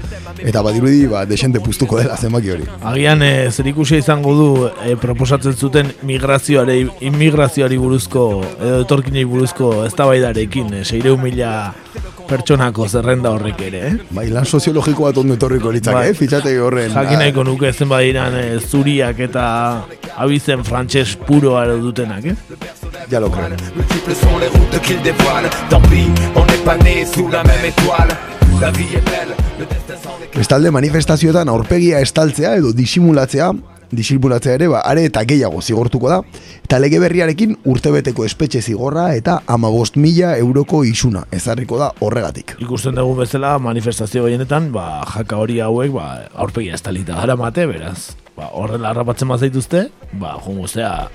[0.43, 2.67] eta badirudi, ba, desente puztuko dela zenbaki hori.
[2.91, 8.27] Agian e, zer ikusia izango du e, proposatzen zuten migrazioare, immigrazioari buruzko,
[8.59, 11.53] edo etorkinei buruzko eztabaidarekin, e, seireun mila
[12.31, 13.95] pertsonako zerrenda horrek ere, eh?
[14.15, 16.09] Bai, lan soziologiko bat ondo etorriko litzak, Bai.
[16.13, 16.15] eh?
[16.19, 16.93] Fitxategi horren.
[16.95, 19.45] Jakin nahiko nuke zen badiran e, zuriak eta
[20.17, 22.37] abizen frantses puroa dutenak, eh?
[23.11, 23.49] Ya lo creo.
[30.37, 33.51] Bestalde manifestazioetan aurpegia estaltzea edo disimulatzea,
[33.93, 36.21] disimulatzea ere, ba, are eta gehiago zigortuko da,
[36.65, 42.57] eta lege berriarekin urtebeteko espetxe zigorra eta amabost mila euroko isuna ezarriko da horregatik.
[42.63, 48.15] Ikusten dugu bezala manifestazio gehienetan, ba, jaka hori hauek, ba, aurpegia estalita dara mate, beraz.
[48.37, 49.89] Ba, horrela harrapatzen bazaituzte,
[50.21, 51.09] ba, jongo zea,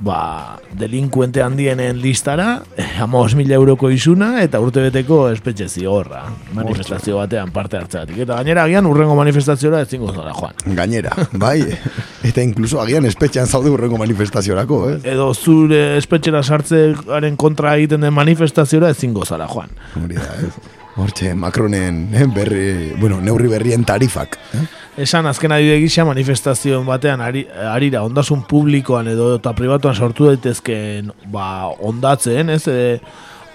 [0.00, 2.62] ba, delinkuente handienen listara,
[3.00, 6.24] amaos mila euroko isuna, eta urtebeteko espetxe zigorra,
[6.56, 8.18] manifestazio batean parte hartzeatik.
[8.24, 10.56] Eta gainera agian urrengo manifestaziora ezingo zara joan.
[10.78, 11.60] Gainera, bai,
[12.28, 14.98] eta inkluso agian espetxean zaude urrengo manifestaziorako, eh?
[15.14, 19.72] Edo zure espetxera sartzearen kontra egiten den manifestaziora ezingo zara joan.
[20.00, 20.78] Hori da, ez?
[21.00, 24.36] Hortxe, Macronen eh, berri, bueno, neurri berrien tarifak.
[24.58, 24.64] Eh?
[24.98, 31.12] Esan azken adibide gisa manifestazioen batean ari, arira ondasun publikoan edo eta pribatuan sortu daitezkeen
[31.30, 32.64] ba, ondatzen, ez?
[32.66, 32.98] E,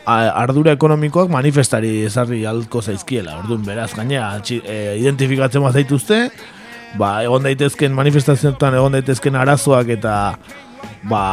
[0.05, 3.39] ardura ekonomikoak manifestari ezarri alko zaizkiela.
[3.41, 6.21] Orduan beraz gainea e, identifikatzen bat zaituzte,
[6.95, 10.15] ba, egon daitezken manifestazioetan egon daitezken arazoak eta
[11.09, 11.23] ba,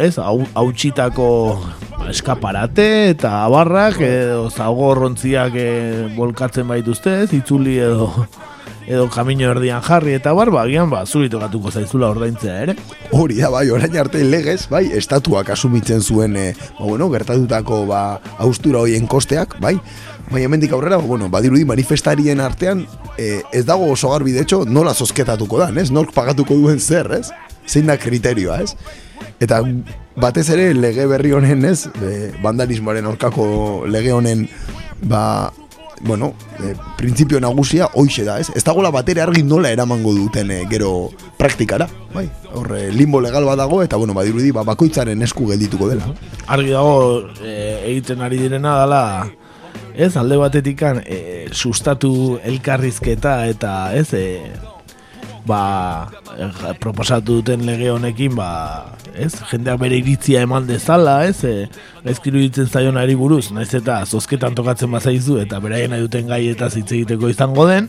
[0.00, 1.26] ez, hau, hautsitako
[1.98, 5.72] ba, eskaparate eta abarrak edo zagorrontziak e,
[6.16, 8.08] bolkatzen baituzte, ez, itzuli edo
[8.90, 12.76] edo kamino erdian jarri eta bar, ba, agian, ba, zuri tokatuko zaizula ordaintzea ere.
[13.14, 18.02] Hori da, bai, orain arte legez, bai, estatuak asumitzen zuen, e, ba, bueno, gertatutako, ba,
[18.42, 19.78] austura hoien kosteak, bai,
[20.30, 22.84] Baina hemendik aurrera, ba, bueno, badirudi manifestarien artean
[23.18, 25.90] e, ez dago oso garbi, de hecho, nola zozketatuko da, ez?
[25.90, 27.32] Nork pagatuko duen zer, ez?
[27.66, 28.76] Zein da kriterioa, ez?
[29.42, 29.58] Eta
[30.20, 31.88] batez ere lege berri honen, ez?
[31.98, 33.48] E, vandalismoaren aurkako
[33.90, 34.46] lege honen,
[35.02, 35.50] ba,
[36.00, 38.50] bueno, e, printzipio nagusia hoixe da, ez?
[38.56, 42.26] Ez dagoela batere argi nola eramango duten e, gero praktikara, bai?
[42.54, 46.08] Horre, limbo legal bat dago, eta, bueno, badirudi, ba, bakoitzaren esku geldituko dela.
[46.48, 46.96] Argi dago
[47.44, 47.54] e,
[47.92, 49.04] egiten ari direna dala
[49.94, 54.24] ez alde batetikan e, sustatu elkarrizketa eta ez e,
[55.46, 58.50] ba e, proposatu duten lege honekin ba
[59.14, 61.68] ez jendeak bere iritzia eman dezala ez e,
[62.04, 66.90] gaizkiru ditzen zaionari buruz naiz eta zozketan tokatzen bazaizu eta beraien duten gai eta hitz
[66.92, 67.88] egiteko izango den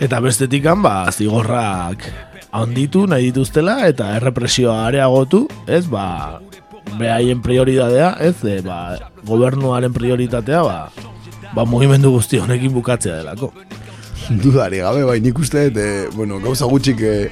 [0.00, 2.06] eta bestetikan ba zigorrak
[2.50, 6.40] handitu nahi dituztela eta errepresioa areagotu ez ba
[6.98, 8.96] behaien prioridadea, ez, e, ba,
[9.26, 10.90] gobernuaren prioritatea, ba,
[11.54, 13.52] ba, mugimendu guzti honekin bukatzea delako.
[14.42, 17.30] Dudari gabe, bai, nik uste, e, bueno, gauza gutxik, e,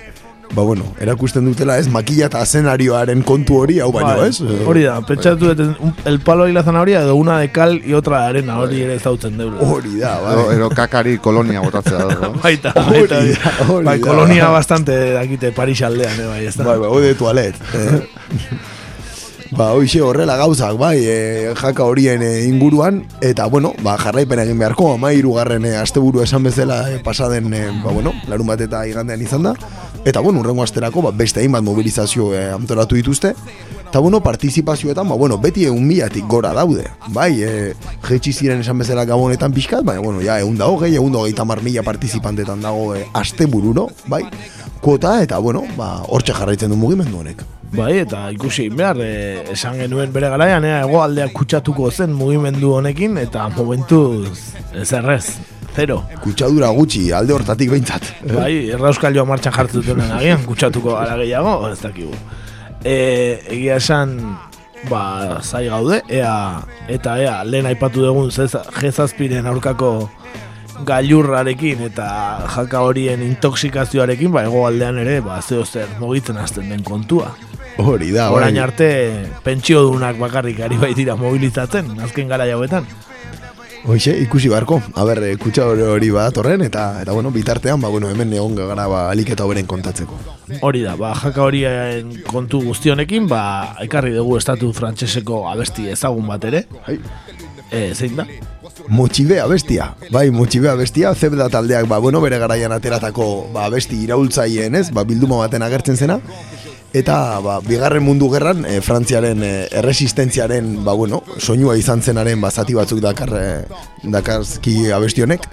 [0.55, 4.41] ba, bueno, erakusten dutela, ez, makilla eta zenarioaren kontu hori, hau baino, Bai, ez?
[4.67, 7.93] Hori da, pentsatu dut, un- el palo y la zanahoria, edo una de cal y
[7.95, 9.61] otra de arena, hori ere zautzen deula.
[9.61, 10.33] Hori da, bai.
[10.33, 12.29] Ero, ero kakari kolonia botatzea da.
[12.43, 14.07] Baita, Hori baita, da, hori bai, da.
[14.07, 16.65] kolonia bastante dakite Paris aldean, eh, bai, ez da.
[16.65, 17.55] Bai, bai, de toalet.
[17.75, 18.01] Eh?
[19.51, 24.59] ba, hoxe horrela gauzak, bai, e, jaka horien e, inguruan, eta, bueno, ba, jarraipen egin
[24.61, 28.85] beharko, ama irugarren e, asteburu esan bezala e, pasaden, e, ba, bueno, larun bat eta
[28.89, 29.55] igandean izan da,
[30.05, 33.35] eta, bueno, urrengo asterako, ba, beste hainbat mobilizazio e, antolatu dituzte,
[33.89, 36.85] eta, bueno, partizipazioetan, ba, bueno, beti egun milatik gora daude,
[37.15, 37.73] bai, e,
[38.09, 41.49] jetxi ziren esan bezala gabonetan pixkat, baina, bueno, ja, egun da hogei, egun da hogeita
[41.49, 44.25] mar mila partizipantetan dago e, astebururo, bai,
[44.81, 47.43] kuota, eta, bueno, ba, hortxe jarraitzen du mugimendu honek.
[47.75, 53.19] Bai, eta ikusi behar, e, esan genuen bere garaian, ea, egoaldeak kutsatuko zen mugimendu honekin,
[53.21, 54.31] eta momentuz
[54.73, 55.37] ez errez,
[55.77, 56.01] zero.
[56.25, 58.09] Kutsadura gutxi, alde hortatik behintzat.
[58.33, 62.15] Bai, errauskailua martxan jartzen agian, kutsatuko gara gehiago, ez dakigu.
[62.85, 62.97] E,
[63.59, 64.17] egia esan,
[64.89, 65.03] ba,
[65.43, 66.33] zai gaude, ea,
[66.89, 70.09] eta ea, lehen aipatu dugun zez- jezazpiren aurkako
[70.87, 72.09] gailurrarekin eta
[72.55, 77.35] jaka horien intoxikazioarekin, ba, egoaldean ere, ba, zeo zer mugitzen hasten den kontua.
[77.79, 78.31] Hori da.
[78.35, 78.89] Orain arte,
[79.45, 82.89] pentsio dunak bakarrik ari baitira mobilizatzen, azken gara jauetan.
[83.89, 84.81] Hoxe, ikusi beharko.
[84.99, 88.57] A ber, eh, kutsa hori hori badatorren eta eta bueno, bitartean, ba bueno, hemen egon
[88.59, 90.19] gara ba alik eta hoberen kontatzeko.
[90.61, 96.45] Hori da, ba, jaka horien kontu guztionekin, ba, ekarri dugu estatu frantseseko abesti ezagun bat
[96.51, 96.67] ere.
[96.87, 96.99] Hai.
[97.71, 98.27] E, zein da?
[98.87, 99.91] Motxibea bestia.
[100.15, 104.89] Bai, motxibea bestia, zebda taldeak, ba, bueno, bere garaian ateratako ba, besti iraultzaien, ez?
[104.95, 106.21] Ba, bilduma baten agertzen zena.
[106.97, 109.53] Eta, ba, bigarren mundu gerran, e, Frantziaren e,
[109.83, 115.51] erresistentziaren, ba, bueno, soinua izan zenaren, ba, zati batzuk dakar, e, dakarzki abesti honek.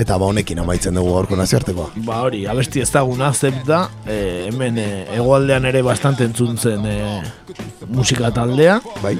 [0.00, 1.90] Eta, ba, honekin amaitzen dugu gaurko nazioartekoa.
[2.06, 4.16] Ba hori, abesti ezaguna zebda, e,
[4.48, 4.88] hemen e,
[5.18, 6.96] hegoaldean ere bastante entzun zen e,
[7.92, 8.80] musika taldea.
[9.02, 9.18] Bai.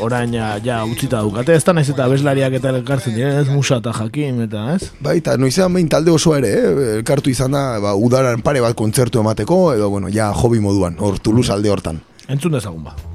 [0.00, 3.94] Orain ja, utzita dukate, ez da naiz eta abeslariak eta elkartzen diren, ez musa eta
[3.96, 4.90] jakim eta ez?
[5.00, 6.88] Bai, eta noizean behin talde oso ere, eh?
[7.00, 11.18] elkartu izan da, ba, udaran pare bat kontzertu emateko, edo, bueno, ja, hobi moduan, hor
[11.18, 12.02] Toulouse alde hortan.
[12.30, 13.09] Entzun dezagun ba.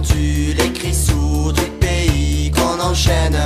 [0.00, 3.38] Ami, entends-tu les cris sourds du pays qu'on enchaîne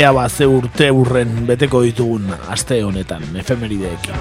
[0.00, 4.16] Ea ba ze urte urren beteko ditugun aste honetan efemerideekin.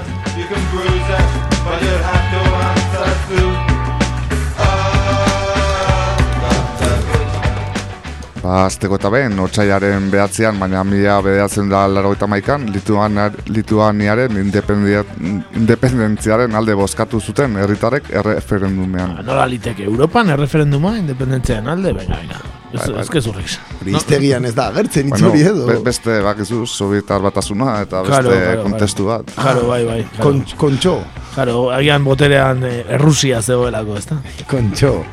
[8.43, 14.35] Ba, azteko eta behin, otxaiaren behatzean, baina mila bederatzen da laro eta maikan, Lituanar, Lituaniaren
[14.43, 19.23] independentziaren alde bozkatu zuten herritarek erreferendumean.
[19.23, 22.43] Nola liteke Europan erreferenduma independentziaren alde, venga, venga.
[22.73, 23.68] Ez, Bai, bai.
[23.79, 23.85] Ez.
[23.87, 25.65] Hori hiztegian ez da agertzen Bueno, itzuri edo.
[25.67, 29.31] be- beste bakizu, Sovietar batasuna eta beste Claro, claro, kontestu bat.
[29.35, 30.03] Claro, bai, bai.
[30.15, 30.23] claro.
[30.23, 30.99] Kon, kontxo.
[31.33, 34.21] Claro, agian boterean eh, Errusia zegoelako, ezta?
[34.49, 35.03] Kontxo.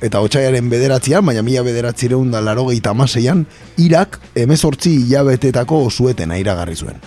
[0.00, 3.46] Eta otxaiaren bederatzean, baina mila bederatzireun da laro amaseian,
[3.76, 7.00] Irak emezortzi hilabetetako suetena iragarri zuen.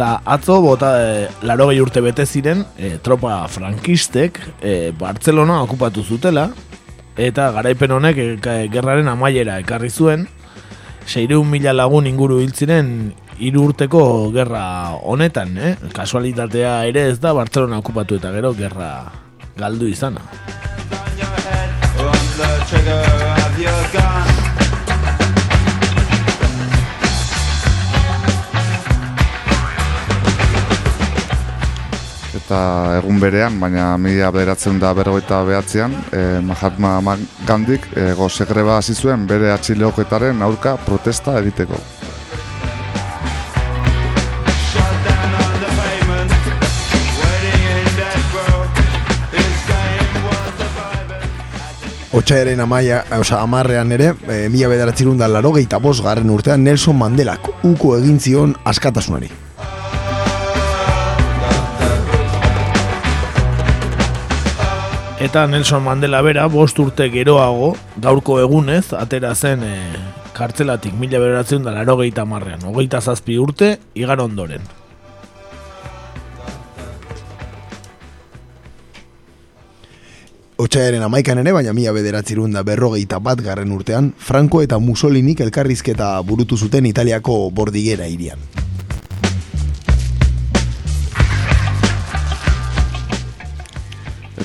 [0.00, 1.08] Eta atzo bota e,
[1.44, 6.46] larogei urte bete ziren e, tropa frankistek e, Bartzelona okupatu zutela
[7.20, 10.24] eta garaipen honek e, gerraren amaiera ekarri zuen
[11.04, 15.76] seireun mila lagun inguru hil ziren hiru urteko gerra honetan, eh?
[15.92, 18.94] Kasualitatea ere ez da Bartzelona okupatu eta gero gerra
[19.60, 20.24] galdu izana.
[32.50, 37.14] Eta egun berean, baina mila bederatzen da berrogeita behatzean, eh, Mahatma Ma-
[37.46, 41.78] Gandhik eh, goze greba hasi zuen bere atxileoketaren aurka protesta egiteko.
[52.10, 57.46] Otxaiaren amaia, oza, amarrean ere, e, mila bederatzerun da laro gehi garren urtean Nelson Mandelak
[57.62, 59.30] uko egin zion askatasunari.
[65.20, 69.74] Eta Nelson Mandela bera, bost urte geroago, gaurko egunez, atera zen e,
[70.32, 72.64] kartzelatik mila beratzen da laro gehieta marrean.
[72.64, 74.64] Hogeita zazpi urte, igar ondoren.
[80.56, 86.14] Otsaaren amaikan ere, baina mila bederatzirun da berrogeita bat garren urtean, Franco eta Mussolinik elkarrizketa
[86.24, 88.40] burutu zuten Italiako bordigera irian.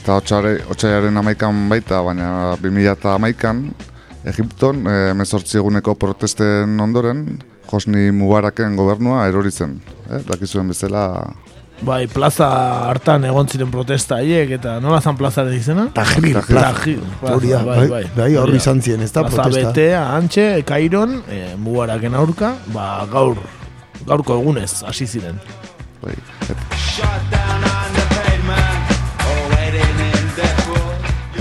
[0.05, 0.19] Eta
[0.69, 2.27] otxaiaren amaikan baita, baina
[2.61, 3.63] 2000 eta amaikan,
[4.29, 7.23] Egipton, eh, emezortzi eguneko protesten ondoren,
[7.71, 9.79] Josni Mubaraken gobernua erori zen.
[10.11, 10.21] Eh?
[10.29, 11.07] Dakizuen bezala,
[11.81, 12.45] Bai, plaza
[12.87, 15.87] hartan egon ziren protesta haiek eta nola zan plazaren izena?
[15.97, 18.61] Tahrir, Tahrir, Hori da, bai, bai, hor Hori da.
[18.61, 19.73] izan ziren, ez da, Plaza protesta.
[19.73, 23.41] betea, antxe, Kairon, e, mugaraken aurka, ba, gaur,
[24.05, 25.41] gaurko egunez, hasi ziren.
[26.05, 26.13] Bai,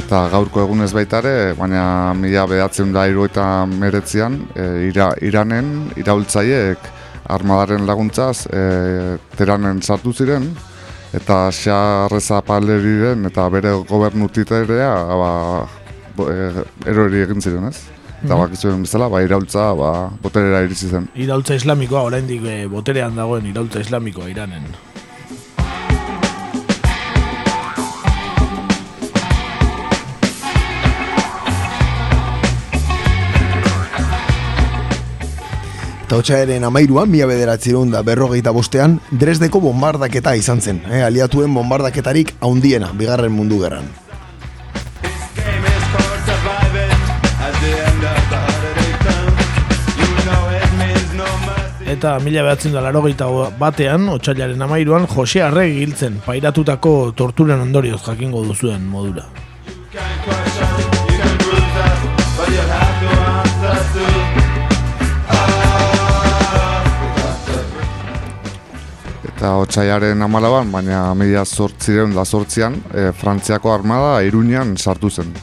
[0.04, 6.78] eta gaurko egunez baita ere, baina mila behatzen da eta meretzian, e, ira, Iranen iraultzaiek
[7.32, 10.50] armadaren laguntzaz e, teranen sartu ziren,
[11.14, 14.92] eta xarreza paleriren eta bere gobernu titerea
[15.22, 15.32] ba,
[16.20, 17.80] e, erori egin ziren, ez?
[18.24, 18.40] Eta Mhm.
[18.40, 21.08] bakizuen bezala, ba, iraultza ba, boterera iritsi zen.
[21.14, 24.64] Iraultza islamikoa, oraindik e, boterean dagoen iraultza islamikoa Iranen.
[36.04, 42.34] Eta otxaeren amairuan, mila bederatzirun da berrogeita bostean, Dresdeko bombardaketa izan zen, eh, aliatuen bombardaketarik
[42.44, 43.88] haundiena, bigarren mundu gerran.
[51.94, 53.00] Eta mila behatzen da laro
[53.58, 59.24] batean, otxailaren amairuan, Jose Arregi hiltzen, pairatutako torturen ondorioz jakingo duzuen modura.
[69.44, 75.34] Eta otxaiaren amalaban, baina mila zortziren da zortzian, e, Frantziako armada Iruñan sartu zen.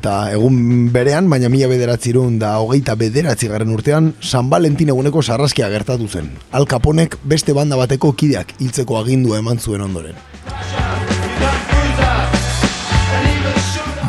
[0.00, 5.68] Eta egun berean, baina mila bederatzirun da hogeita bederatzi garren urtean, San Valentin eguneko sarraskia
[5.68, 6.30] gertatu zen.
[6.56, 10.16] Al Caponek beste banda bateko kideak hiltzeko agindua eman zuen ondoren.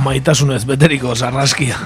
[0.07, 1.83] Maitasunez beteriko sarraskia.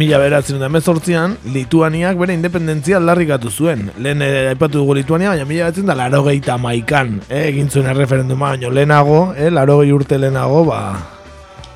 [0.00, 3.90] Mila beratzen da emezortzian, Lituaniak bere independentzia aldarrikatu zuen.
[4.00, 6.22] Lehen eh, aipatu dugu Lituania, baina mila beratzen da laro
[6.56, 10.78] maikan, eh, egin zuen erreferenduma, baina lehenago, eh, laro urte lehenago, ba,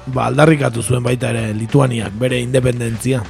[0.06, 3.20] ba aldarrikatu zuen baita ere Lituaniak bere independentzia.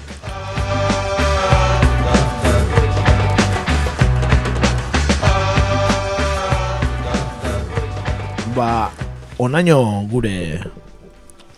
[8.55, 8.93] ba,
[9.39, 10.63] onaino gure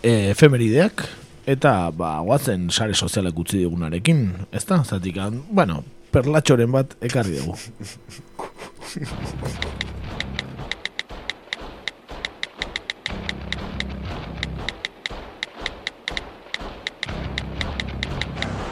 [0.01, 1.05] e, efemerideak,
[1.47, 4.81] eta ba, guazen sare sozialek utzi digunarekin, ez da?
[4.83, 5.19] Zatik,
[5.49, 7.55] bueno, perlatxoren bat ekarri dugu.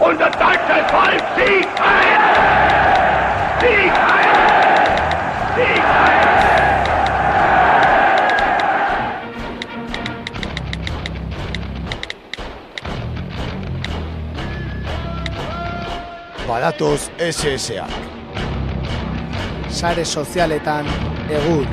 [0.05, 2.21] Und das deutsche Volk siegt ein!
[3.61, 4.24] Siegt ein!
[16.55, 17.83] Badatoz SSA.
[19.69, 20.87] Sare sozialetan
[21.27, 21.67] egur.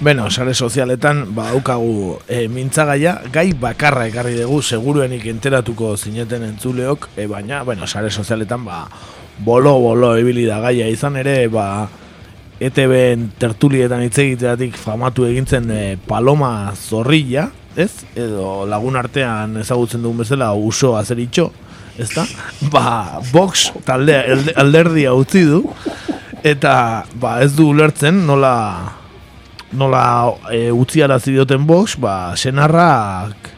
[0.00, 7.08] Beno, sare sozialetan ba daukagu e, mintzagaia, gai bakarra ekarri dugu seguruenik enteratuko zineten entzuleok,
[7.18, 8.84] e, baina, bueno, sare sozialetan ba
[9.42, 11.88] bolo-bolo ibili da gaia izan ere, ba
[12.62, 12.94] ETB
[13.42, 17.90] tertulietan hitz egiteatik famatu egintzen e, Paloma Zorrilla, ez?
[18.14, 21.48] Edo lagun artean ezagutzen dugun bezala uso azeritxo,
[21.98, 22.22] ez da?
[22.70, 25.64] Ba, Vox talde alde- alderdia utzi du,
[26.46, 28.54] eta ba, ez du ulertzen nola
[29.72, 33.50] nola e, utziarazi dioten Vox, ba, senarrak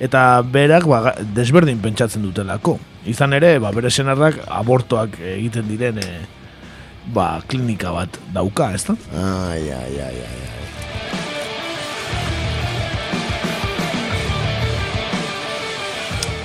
[0.00, 2.78] eta berak ba, desberdin pentsatzen dutelako.
[3.08, 6.08] Izan ere, ba, bere senarrak abortoak egiten diren e,
[7.12, 8.96] ba, klinika bat dauka, ez da?
[9.12, 10.60] Ai, ai, ai, ai, ai.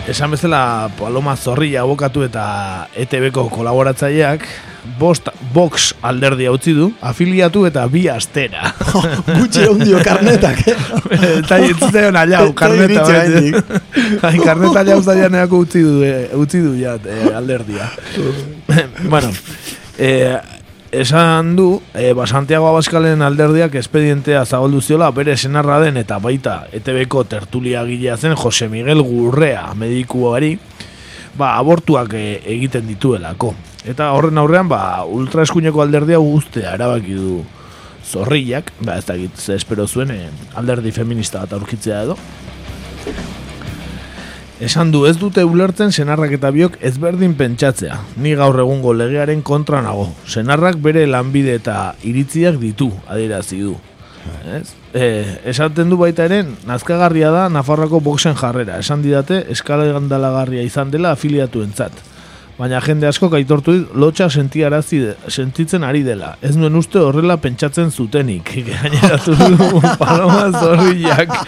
[0.06, 2.46] Esan bezala Paloma Zorrilla abokatu eta
[2.94, 4.44] ETB-ko kolaboratzaileak
[5.00, 8.72] bost box alderdia utzi du, afiliatu eta bi astera.
[9.40, 10.76] Gutxi dio karnetak, eh?
[11.40, 13.06] eta entzuten alau, karneta.
[14.22, 17.90] Ai, karneta alau zaianeako utzi du, eh, utzi du ja, eh, alderdia.
[19.12, 19.32] bueno,
[19.98, 20.38] eh,
[20.96, 26.66] esan du, eh, ba, Santiago Abaskalen alderdiak espedientea zabaldu ziola bere senarra den eta baita
[26.72, 30.56] ETB-ko tertulia gilea zen Jose Miguel Gurrea medikuari
[31.38, 33.54] ba, abortuak eh, egiten dituelako.
[33.86, 37.36] Eta horren aurrean, ba, ultraeskuineko alderdia guztea erabaki du
[38.06, 42.18] zorriak, ba, ez dakit, espero zuen eh, alderdi feminista bat aurkitzea edo.
[44.66, 47.98] Esan du ez dute ulertzen senarrak eta biok ezberdin pentsatzea.
[48.24, 50.08] Ni gaur egungo legearen kontra nago.
[50.26, 53.76] Senarrak bere lanbide eta iritziak ditu, adierazi du.
[54.56, 54.72] Ez?
[54.96, 55.06] E,
[55.52, 58.80] esaten du baita ere, nazkagarria da Nafarroako boxen jarrera.
[58.82, 62.15] Esan didate, eskala gandalagarria izan dela afiliatu entzat.
[62.56, 66.38] Baina jende asko aitortu dit, lotxa sentiarazi sentitzen ari dela.
[66.42, 68.54] Ez nuen uste horrela pentsatzen zutenik.
[68.70, 71.36] Gaineratu du Paloma Zorriak.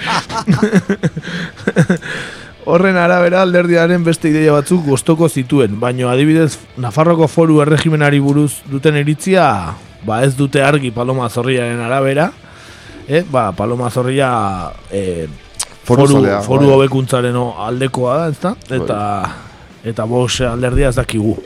[2.67, 8.97] Horren arabera alderdiaren beste ideia batzuk gostoko zituen, baino adibidez Nafarroko foru erregimenari buruz duten
[8.99, 9.45] iritzia,
[10.03, 12.27] ba ez dute argi Paloma Zorriaren arabera,
[13.07, 14.33] eh, ba Paloma Zorria
[14.91, 15.29] eh,
[15.87, 16.03] Foru
[16.43, 16.73] foru, bai.
[16.75, 18.49] hobekuntzaren aldekoa da, ezta?
[18.75, 18.97] Eta
[19.87, 21.37] eta bos alderdia ez dakigu.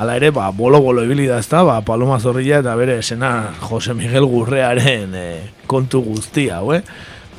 [0.00, 1.60] Hala ere, ba, bolo-bolo ibili da, ezta?
[1.66, 6.80] Ba, Paloma Zorrilla eta bere esena Jose Miguel Gurrearen eh, kontu guztia, hau, eh?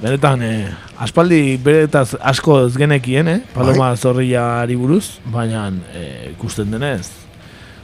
[0.01, 0.69] Benetan, eh,
[1.01, 3.39] aspaldi beretaz asko ez genekien, eh?
[3.55, 7.09] Paloma Zorrillari buruz, baina eh, ikusten denez,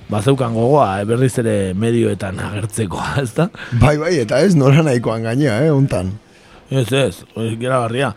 [0.09, 3.49] bazeukan gogoa, eh, berriz ere medioetan agertzekoa, ezta?
[3.81, 6.13] Bai, bai, eta ez nora nahikoan gainea, eh, untan.
[6.69, 8.13] Ez, ez, hori geragarria.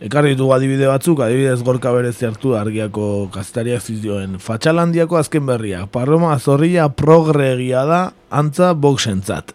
[0.00, 4.38] Ekarri ditugu adibide batzuk, adibidez gorka berezi hartu argiako kazetaria zizioen.
[4.40, 7.98] Fatxalandiako azken berriak, Paloma Zorrilla progregia da,
[8.32, 9.52] antza boxentzat.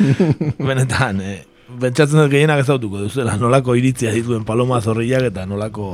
[0.68, 1.44] Benetan, eh,
[1.78, 5.92] pentsatzen dut gehienak ezautuko duzela, nolako iritzia dituen Paloma Zorrillak eta nolako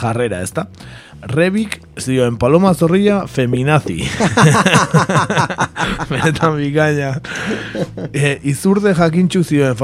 [0.00, 0.70] jarrera, ezta?
[1.22, 4.00] Rebik zioen Paloma Zorrilla feminazi.
[6.10, 7.10] Benetan bikaina.
[8.12, 9.76] E, izurde jakintxu zioen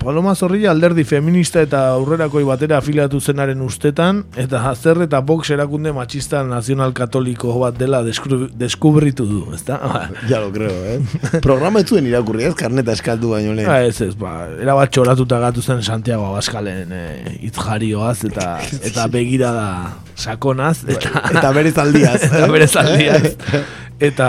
[0.00, 5.92] Paloma Zorrilla alderdi feminista eta aurrerakoi batera afiliatu zenaren ustetan eta zer eta box erakunde
[5.94, 9.78] machista nazional katoliko bat dela deskru- deskubritu du, ezta?
[10.30, 11.00] Ja lo creo, eh.
[11.42, 13.68] Programa ez zuen irakurri ez, karneta eskaldu baino lehen.
[13.68, 17.04] Ba, ez ez, ba, erabat txoratuta gatu zen Santiago Abaskalen e,
[17.46, 18.56] itzjarioaz eta
[18.90, 19.68] eta begirada
[20.56, 22.22] sakonaz eta, Eta bere zaldiaz.
[22.24, 23.36] eta bere zaldiaz
[24.08, 24.28] eta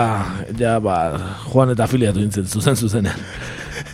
[0.58, 1.18] ja ba
[1.52, 3.18] Juan eta afiliatu nintzen zuzen zuzenean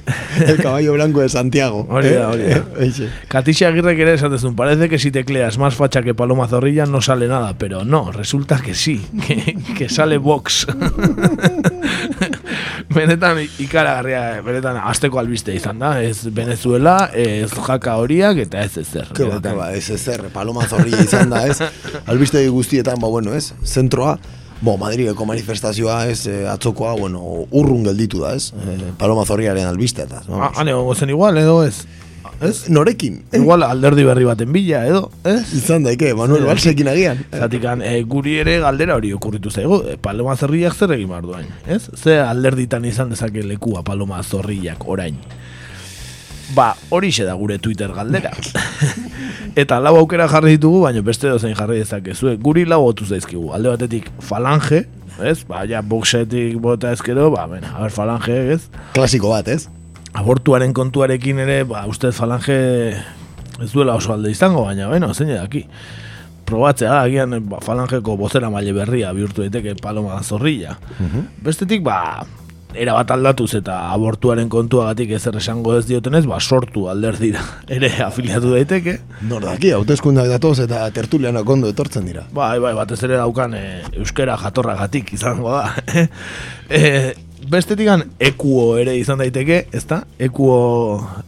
[0.46, 1.86] El caballo blanco de Santiago.
[1.88, 2.56] Hori da, hori da.
[2.56, 3.08] Eh, eixe.
[3.28, 7.28] Katixa Aguirre ere esatezun, parece que si tecleas más facha que Paloma Zorrilla no sale
[7.28, 10.66] nada, pero no, resulta que sí, que, que sale Vox.
[12.94, 19.08] benetan ikaragarria, benetan asteko albiste izan da, ez Venezuela, ez jaka horiak eta ez ezer.
[19.12, 19.52] Ke ba, Benetan.
[19.52, 21.58] ke ba, ez ezer, paloma zorria izan da, ez?
[22.06, 23.52] Albiste guztietan, ba, bueno, ez?
[23.64, 24.18] Zentroa,
[24.64, 27.20] bo, Madrideko manifestazioa, ez, eh, atzokoa, bueno,
[27.52, 28.52] urrun gelditu da, ez?
[28.56, 31.84] Eh, paloma zorriaren albiste, eta, Ah, Han egongo zen igual, edo ez?
[32.40, 32.68] Ez?
[32.68, 33.20] Norekin?
[33.32, 35.52] Igual alderdi berri baten bila, edo, ez?
[35.54, 37.20] Izan daike, Manuel Balsekin agian.
[37.30, 41.46] Zatikan, e, guri ere galdera hori okurritu zaigu, e, Paloma Zorriak zer egin behar duain,
[41.66, 41.82] ez?
[41.94, 45.20] Ze alderditan izan dezake lekua Paloma Zorriak orain.
[46.52, 48.32] Ba, hori da gure Twitter galdera.
[49.60, 52.36] Eta lau aukera jarri ditugu, baina beste dozein jarri dezakezue.
[52.36, 53.52] Guri lau otu zaizkigu.
[53.54, 54.84] Alde batetik falange,
[55.22, 55.38] ez?
[55.48, 58.68] Ba, ja, boxetik bota ezkero, ba, bena, a ber, falange, ez?
[58.92, 59.68] Klasiko bat, ez?
[60.14, 62.56] abortuaren kontuarekin ere, ba, uste falange
[63.62, 65.64] ez duela oso alde izango, baina, bueno, zein daki.
[66.44, 70.76] Probatzea da, agian ba, falangeko bozera maile berria bihurtu daiteke paloma zorrilla.
[71.42, 72.26] Bestetik, ba,
[72.74, 78.54] era bat aldatuz eta abortuaren kontuagatik ezer esango ez diotenez, ba, sortu alderdira ere afiliatu
[78.54, 78.98] daiteke.
[79.30, 82.26] Nor daki, hauteskundak datoz eta tertulianak ondo etortzen dira.
[82.34, 83.64] Bai, bai, batez ere daukan e,
[84.00, 85.70] euskera jatorragatik izango da.
[86.68, 87.14] e,
[87.50, 90.02] bestetikan ekuo ere izan daiteke, ezta?
[90.18, 90.56] Ekuo,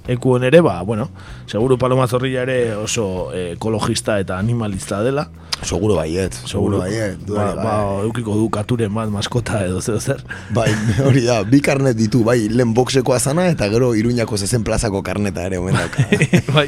[0.09, 1.09] ekuon ere, ba, bueno,
[1.51, 5.29] seguru Paloma Zorrilla ere oso eh, ekologista eta animalista dela.
[5.65, 7.17] Seguro baiet, seguro baiet.
[7.23, 10.21] Ba, dudarik ba, eukiko du katuren bat maskota edo zer zer.
[10.55, 10.69] Bai,
[11.07, 15.47] hori da, bi karnet ditu, bai, lehen boxekoa zana eta gero iruñako zezen plazako karneta
[15.49, 16.05] ere omen dauka.
[16.57, 16.67] bai,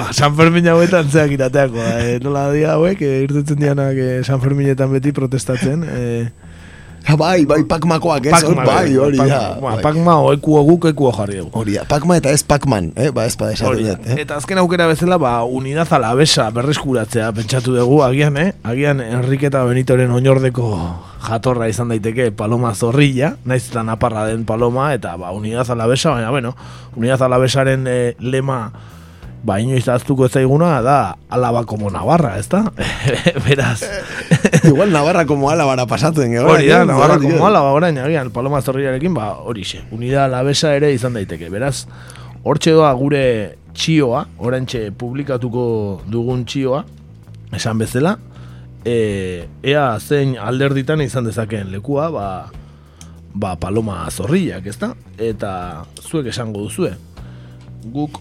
[0.00, 4.40] ba, San Fermin hauetan zeak irateako, eh, nola dia hauek, eh, irtetzen dianak eh, San
[4.40, 5.84] Ferminetan beti protestatzen.
[5.84, 6.45] Eh,
[7.14, 9.54] bai, bai, pakmakoak ez, hor, bai, hori da.
[9.60, 9.82] Ba, bai.
[9.84, 11.52] Pakma o ekuo guk ekuo jarri dugu.
[11.54, 13.12] Hori da, Pacma eta ez Pacman, eh?
[13.14, 14.18] ba ez pa esaten dut, eh?
[14.24, 18.50] Eta azken aukera bezala, ba, unidad alabesa berreskuratzea pentsatu dugu, agian, eh?
[18.66, 20.72] Agian Enriqueta Benitoren oinordeko
[21.26, 26.34] jatorra izan daiteke Paloma Zorrilla, naiz eta naparra den Paloma, eta ba, unidad alabesa, baina,
[26.34, 26.56] bueno,
[26.96, 28.72] unidad alabesaren eh, lema
[29.46, 32.72] ba, inoiz aztuko ez zaiguna da alaba como Navarra, ez da?
[33.46, 33.84] Beraz,
[34.66, 36.40] Igual Navarra como Álabara pasatu den, eh?
[36.40, 40.90] hori da, Navarra como alaba orain, agian, Paloma Zorrillarekin, ba, hori xe, unidad alabesa ere
[40.92, 41.86] izan daiteke, beraz,
[42.42, 43.22] hortxe doa gure
[43.76, 46.82] txioa, orantxe publikatuko dugun txioa,
[47.54, 48.16] esan bezala,
[48.82, 52.28] e, ea zein alderditan izan dezakeen lekua, ba,
[53.30, 54.96] ba paloma zorrillak, ezta?
[55.22, 56.96] Eta zuek esango duzue.
[57.94, 58.18] Guk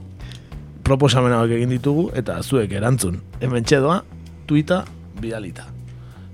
[0.85, 3.17] proposamenak egin ditugu eta zuek erantzun.
[3.41, 4.03] Hemen txedoa,
[4.47, 4.83] tuita,
[5.19, 5.65] bidalita.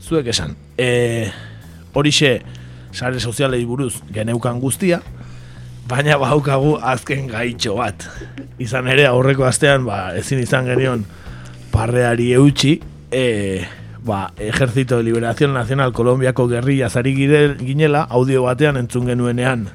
[0.02, 0.58] Zuek esan.
[0.78, 1.32] E,
[1.96, 2.42] horixe,
[2.92, 5.00] sare sozialei buruz geneukan guztia,
[5.88, 8.08] baina baukagu azken gaitxo bat.
[8.60, 11.06] Izan ere aurreko astean ba, ezin izan genion
[11.72, 12.80] parreari eutxi,
[13.12, 13.64] e,
[14.04, 19.70] ba, Ejército de Liberación Nacional Kolombiako gerrilla zari ginela audio batean entzun genuenean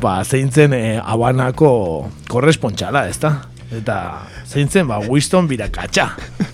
[0.00, 3.51] ba, zeintzen e, Habanako korrespontxala, ezta?
[3.72, 6.10] Eta zeintzen, ba, Winston birakatxa,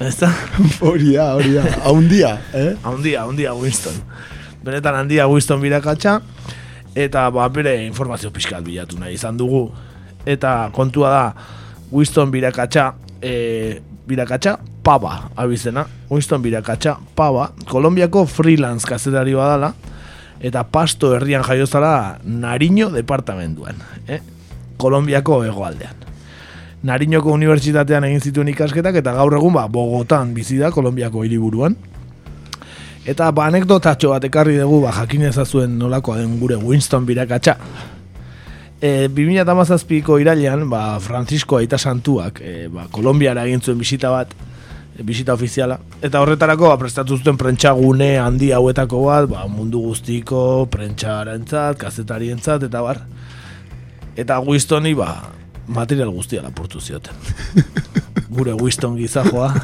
[0.07, 0.31] ezta?
[0.87, 2.77] Hori da, hori da, haundia, eh?
[2.87, 3.97] Haundia, haundia Winston.
[4.63, 6.21] Benetan handia Winston birakatxa,
[6.95, 9.67] eta ba, bere informazio pixkat bilatu nahi izan dugu.
[10.29, 11.25] Eta kontua da,
[11.91, 13.35] Winston birakatxa, e,
[14.07, 14.55] birakatxa
[14.87, 15.89] paba, abizena.
[16.13, 19.75] Winston birakatxa paba, Kolombiako freelance kazetari badala,
[20.39, 24.23] eta pasto herrian jaiozala Nariño departamentuan, eh?
[24.79, 26.08] Kolombiako hegoaldean.
[26.87, 31.75] Nariñoko unibertsitatean egin zituen ikasketak eta gaur egun ba, Bogotan bizi da Kolombiako hiriburuan.
[33.09, 37.57] Eta ba, anekdotatxo bat ekarri dugu ba, jakin ezazuen nolakoa den gure Winston birakatxa.
[38.79, 44.37] E, 2008ko irailean, ba, Francisco Aita Santuak, e, ba, Kolombiara egin zuen bisita bat,
[44.95, 45.81] e, bisita ofiziala.
[45.99, 52.85] Eta horretarako, ba, prestatu zuten prentxagune handi hauetako bat, ba, mundu guztiko, prentxarentzat, kazetarientzat, eta
[52.87, 53.03] bar.
[54.15, 55.11] Eta Winstoni, ba,
[55.69, 57.15] material guztia lapurtu zioten.
[58.35, 59.55] Gure Winston gizajoa,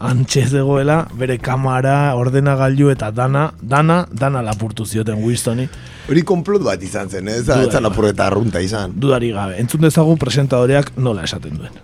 [0.00, 5.68] antxe zegoela, bere kamara, ordenagailu eta dana, dana, dana lapurtu zioten Winstoni.
[6.10, 8.96] Hori konplot bat izan zen, ez da, ez lapurreta arrunta izan.
[8.96, 11.78] Dudari gabe, entzun dezagun presentadoreak nola esaten duen.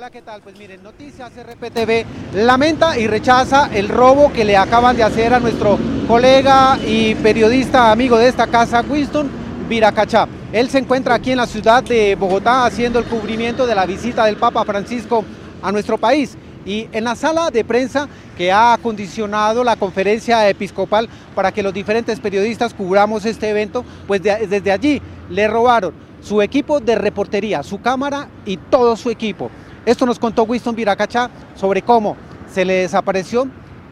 [0.00, 2.04] RPTV
[2.34, 7.92] lamenta y rechaza el robo que le acaban de hacer a nuestro colega y periodista
[7.92, 9.28] amigo de esta casa, Winston
[9.68, 10.26] Viracachá.
[10.52, 14.24] Él se encuentra aquí en la ciudad de Bogotá haciendo el cubrimiento de la visita
[14.24, 15.24] del Papa Francisco
[15.62, 16.36] a nuestro país.
[16.66, 21.72] Y en la sala de prensa que ha acondicionado la conferencia episcopal para que los
[21.72, 25.00] diferentes periodistas cubramos este evento, pues de- desde allí
[25.30, 29.50] le robaron su equipo de reportería, su cámara y todo su equipo.
[29.86, 32.16] Esto nos contó Winston Viracachá sobre cómo
[32.52, 33.48] se le desapareció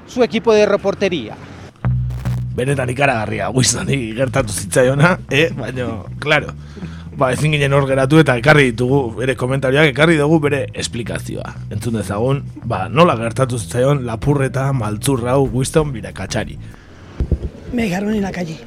[0.07, 1.37] su equipo de reportería.
[2.57, 5.49] Benetan ikaragarria, Winstoni gertatu zitzaiona, eh?
[5.55, 5.89] baina,
[6.19, 6.55] claro,
[7.19, 11.55] ba, ezin ginen hor geratu eta ekarri ditugu bere komentarioak, ekarri dugu bere esplikazioa.
[11.75, 16.59] Entzun dezagun, ba, nola gertatu zitzaion lapurreta maltzurra hau Winston birakatxari.
[17.73, 18.59] Me dejaron en la calle.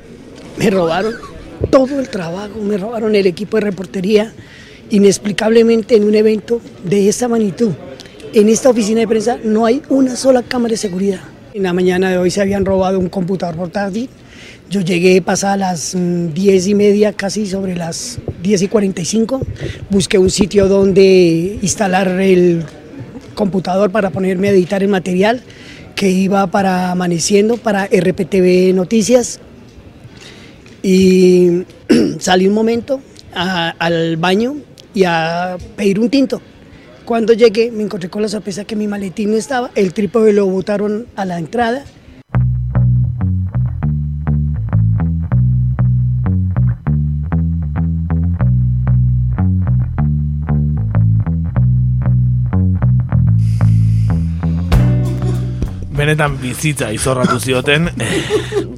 [0.57, 1.15] Me robaron
[1.69, 4.33] todo el trabajo, me robaron el equipo de reportería,
[4.89, 7.71] inexplicablemente en un evento de esta magnitud.
[8.33, 11.21] En esta oficina de prensa no hay una sola cámara de seguridad.
[11.53, 14.09] En la mañana de hoy se habían robado un computador portátil.
[14.69, 19.41] Yo llegué pasadas las mm, 10 y media, casi sobre las 10 y 45.
[19.89, 22.63] Busqué un sitio donde instalar el
[23.35, 25.41] computador para ponerme a editar el material
[25.93, 29.41] que iba para Amaneciendo, para RPTV Noticias.
[30.81, 31.63] Y
[32.19, 33.01] salí un momento
[33.33, 34.55] al baño
[34.93, 36.41] y a pedir un tinto.
[37.11, 40.45] Cuando llegué me encontré con la sorpresa que mi maletín no estaba, el trípode lo
[40.45, 41.83] botaron a la entrada.
[56.01, 58.23] Benetan bizitza izorratu zioten eh,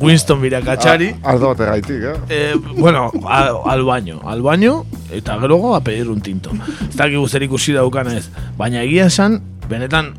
[0.03, 1.13] Winston Birakatxari.
[1.23, 2.15] Ardo bate gaitik, eh?
[2.29, 6.51] Eh, bueno, al, al baño, al baño, eta gerogo a pedir un tinto.
[6.89, 8.27] Ez dakik zer ikusi daukan ez.
[8.59, 9.39] Baina egia esan,
[9.71, 10.11] benetan,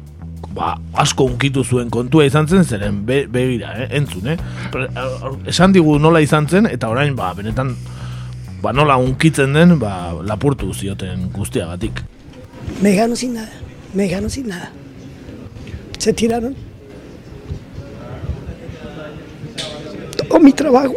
[0.56, 4.39] ba, asko unkitu zuen kontua izan zen, zeren be, begira, eh, entzun, eh?
[4.97, 7.74] A- Esan digu nola izan zen, eta orain, ba, benetan,
[8.62, 12.01] ba, nola unkitzen den, ba, lapurtu zioten guztiagatik.
[12.81, 13.52] Me dejaron sin nada,
[13.93, 14.70] me dejaron sin nada.
[15.98, 16.55] Se tiraron
[20.29, 20.95] todo mi trabajo,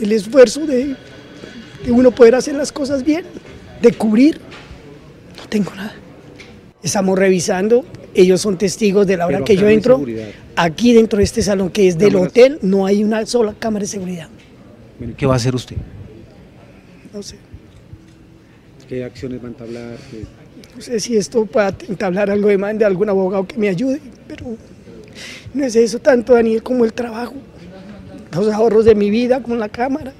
[0.00, 0.94] el esfuerzo de,
[1.84, 3.24] de uno poder hacer las cosas bien,
[3.80, 4.40] de cubrir.
[5.36, 5.94] No tengo nada.
[6.82, 7.84] Estamos revisando,
[8.14, 9.94] ellos son testigos de la hora Pero que yo entro.
[9.96, 10.28] seguridad.
[10.56, 12.30] Aquí dentro de este salón que es del Cámaras.
[12.30, 14.28] hotel no hay una sola cámara de seguridad.
[15.16, 15.76] ¿Qué va a hacer usted?
[17.12, 17.36] No sé.
[18.88, 19.96] ¿Qué acciones va a entablar?
[20.10, 20.24] ¿Qué-
[20.76, 24.56] No sé si esto pueda entablar algo de mande algún abogado que me ayude, pero
[25.54, 27.34] no es eso tanto, Daniel, como el trabajo.
[28.32, 30.12] Los ahorros de mi vida con la cámara.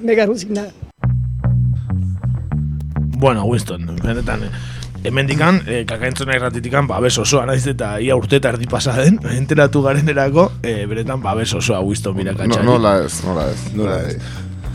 [0.00, 0.72] Me dejaron sin nada.
[3.16, 4.50] Bueno, Winston, benetan, eh,
[5.04, 9.82] hemendikan, eh, kakaentzuna irratitikan, babes osoa naiz eta ia urte eta erdi pasa den, enteratu
[9.82, 12.66] garenerako, eh, benetan babes osoa Winston No, Birakatxari.
[12.66, 13.62] nola ez, nola ez.
[13.74, 14.18] Nola ez.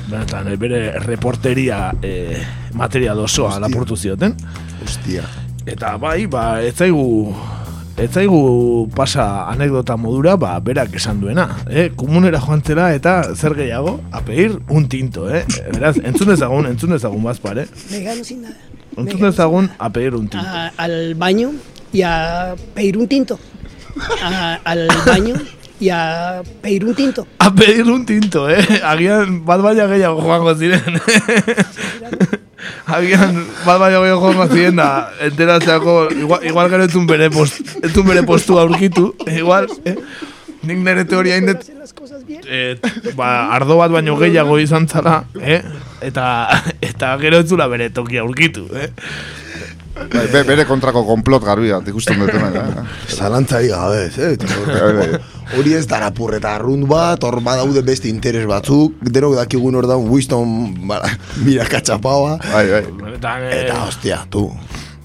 [0.10, 2.41] Benetan, eh, bere reporteria eh,
[2.73, 4.36] material osoa lapurtu zioten.
[4.84, 5.23] Hostia.
[5.65, 7.36] Eta bai, ba, ez zaigu,
[7.99, 11.45] ez zaigu pasa anekdota modura, ba, berak esan duena.
[11.69, 11.89] Eh?
[11.95, 15.43] Komunera joan zela eta zer gehiago, a pedir un tinto, eh?
[15.73, 17.67] Beraz, entzun dezagun, entzun dezagun bazpar, eh?
[17.91, 18.55] Dejaron sin nada.
[18.97, 20.45] Entzun dezagun a pedir un tinto.
[20.47, 21.51] a- al baño
[21.91, 23.39] y a pedir un tinto.
[24.23, 25.35] A- al baño
[25.80, 27.27] y a pedir un tinto.
[27.39, 28.60] A pedir un tinto, eh?
[28.84, 30.99] Agian bat baina gehiago joango ziren.
[32.85, 34.89] Agian bat baina gehiago joango ziren da
[35.30, 39.95] enteratzeako, igual, igual gero etzun bere, post, etzun bere postua aurkitu, igual, eh?
[40.68, 41.64] Nik nire teoria indet,
[42.43, 42.76] eh,
[43.15, 45.61] ba, ardo bat baino gehiago izan zara, eh?
[46.03, 46.26] Eta,
[46.91, 48.91] eta gero etzula bere tokia aurkitu, eh?
[50.09, 52.84] Bai, be- bere kontrako konplot garbia, ikusten dut hemen, eh?
[53.13, 54.38] Zalantzari gabe, ez, eh?
[54.69, 55.19] Bai, bai.
[55.59, 60.07] Hori ez dara purreta arrunt bat, hor badaude beste interes batzuk, denok dakigun hor daun
[60.09, 61.09] Winston bara,
[61.43, 62.38] mira katxapaua.
[62.51, 62.84] Bai, bai.
[63.15, 64.47] Eta, eh, Eta, hostia, tu.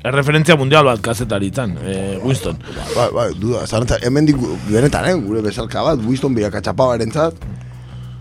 [0.05, 2.59] Erreferentzia mundial bat kazetaritan, eh, Winston.
[2.95, 4.37] Bai, bai, duda, zalantza, hemen dik,
[4.69, 7.35] benetan, eh, gure bezalka bat, Winston mira katxapauaren zat.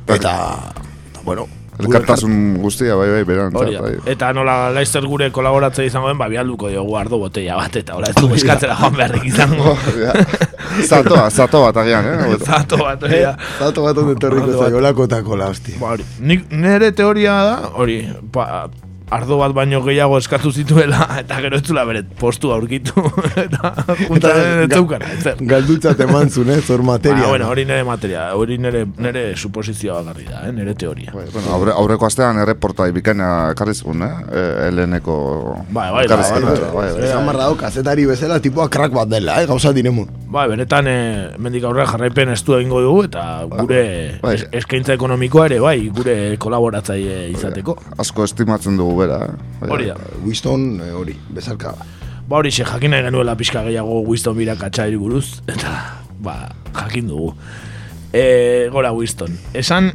[0.07, 0.33] Eta, eta,
[1.25, 1.47] bueno,
[1.79, 3.55] Elkartasun guztia, bai, bai, beran.
[3.57, 3.93] Hori bai.
[4.13, 8.11] Eta nola Leicester gure kolaboratzea izango den, ba, bialduko diogu ardo botella bat, eta hola
[8.13, 9.75] ez du eskatzera joan beharrik izango.
[10.83, 12.37] Zatoa, zato bat agian, eh?
[12.49, 13.33] Zato bat, da.
[13.61, 14.53] Zato bat onde bat.
[14.59, 15.79] zaio, lakotako la, hostia.
[15.81, 16.05] Ba, hori.
[16.21, 18.01] Nire teoria da, hori,
[18.33, 18.67] ba,
[19.11, 23.03] ardo bat baino gehiago eskatu zituela, eta gero ez zula bere postu aurkitu,
[23.45, 25.43] eta juntaren ez zeukara, ezer.
[25.53, 27.23] Galdutzat eman zuen, eh, zor materia.
[27.25, 31.13] Ba, bueno, hori nire materia, hori nire, nire suposizioa bagarri da, eh, nire teoria.
[31.13, 34.13] Bueno, aurre, aurreko astean erreportai bikaina ekarri zuen, eh?
[34.31, 35.15] eh Heleneko...
[35.69, 37.07] Bai, bai, ekarri bai, zuen, bai, bai, bai.
[37.09, 40.22] Esan barra dau, kazetari bezala, tipua crack bat dela, eh, gauza dinemun.
[40.33, 40.93] Ba, benetan, e,
[41.37, 43.81] mendik aurrera jarraipen estu egingo dugu, eta gure
[44.23, 44.31] bai.
[44.39, 47.75] es- eskaintza ekonomikoa ere, bai, gure kolaboratzaile izateko.
[48.01, 49.69] Asko estimatzen dugu bera, eh?
[49.69, 49.97] Hori da.
[50.25, 51.75] Winston, eh, hori, bezalka.
[52.27, 57.07] Ba hori xe, jakin nahi genuela pixka gehiago Winston bira katxairi buruz, eta, ba, jakin
[57.13, 57.35] dugu.
[58.11, 59.91] E, gora Winston, esan,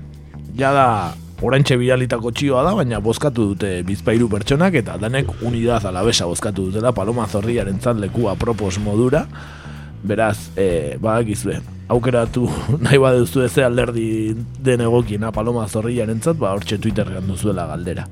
[0.56, 6.70] jada, orantxe bidalitako txioa da, baina bozkatu dute bizpairu pertsonak, eta danek unidad alabesa bozkatu
[6.70, 9.26] dutela, paloma zorriaren leku apropos modura,
[10.02, 11.58] beraz, e, badakizue,
[11.88, 12.48] aukeratu
[12.84, 14.34] nahi baduzu ez alderdi
[14.64, 18.06] den egokiena paloma zorriaren ba, hortxe Twitterrean duzuela galdera.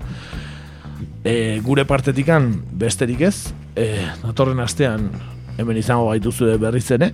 [1.25, 5.11] E, gure partetikan besterik ez, e, datorren astean
[5.59, 7.13] hemen izango gaituzu berriz ere,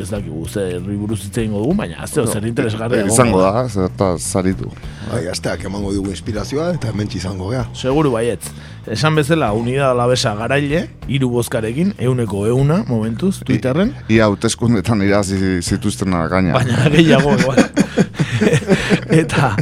[0.00, 3.68] ez dakigu ze herri buruz hitz egingo dugu, baina zeo zer interesgarria Eh, izango da,
[3.68, 4.70] zerta zaritu.
[5.12, 7.64] Bai, asteak emango dugu inspirazioa, eta hemen izango gea.
[7.74, 8.48] Seguru baietz.
[8.86, 16.26] Esan bezala, unidad alabesa garaile, hiru bozkarekin, euneko euna, momentuz, Twitterren, Ia hauteskundetan irazi zituztena
[16.28, 16.52] gaina.
[16.54, 17.62] baina gehiago igual.
[19.22, 19.54] Eta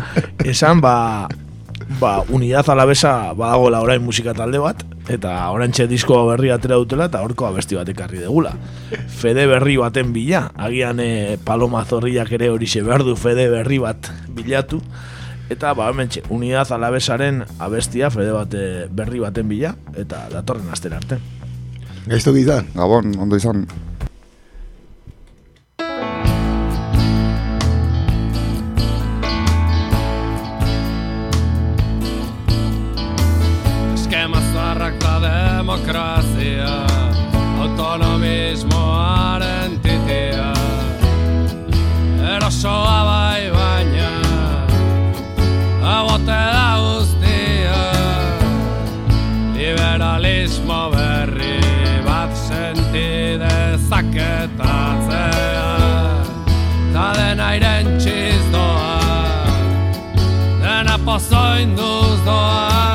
[0.45, 1.29] esan ba
[2.01, 7.23] ba unidad alabesa badagoela orain musika talde bat eta orantxe disko berri atera dutela eta
[7.25, 8.55] horko abesti bat ekarri degula.
[9.21, 14.13] Fede berri baten bila, agian e, Paloma Zorriak ere horixe behar du fede berri bat
[14.29, 14.81] bilatu
[15.51, 18.65] eta ba hementxe unidad alabesaren abestia fede bate
[18.95, 21.19] berri baten bila eta datorren astera arte.
[22.07, 22.71] Gaizto izan.
[22.75, 23.67] Gabon, ondo izan.
[38.51, 40.53] kapitalismoaren titia.
[42.35, 44.11] Erosoa bai baina
[45.83, 47.93] Agote da guztia.
[49.55, 51.61] Liberalismo berri
[52.05, 55.71] bat senti dezaketatzea
[56.93, 59.01] Ta dena iren txiz doa
[60.61, 62.90] Dena pozoin duz doa.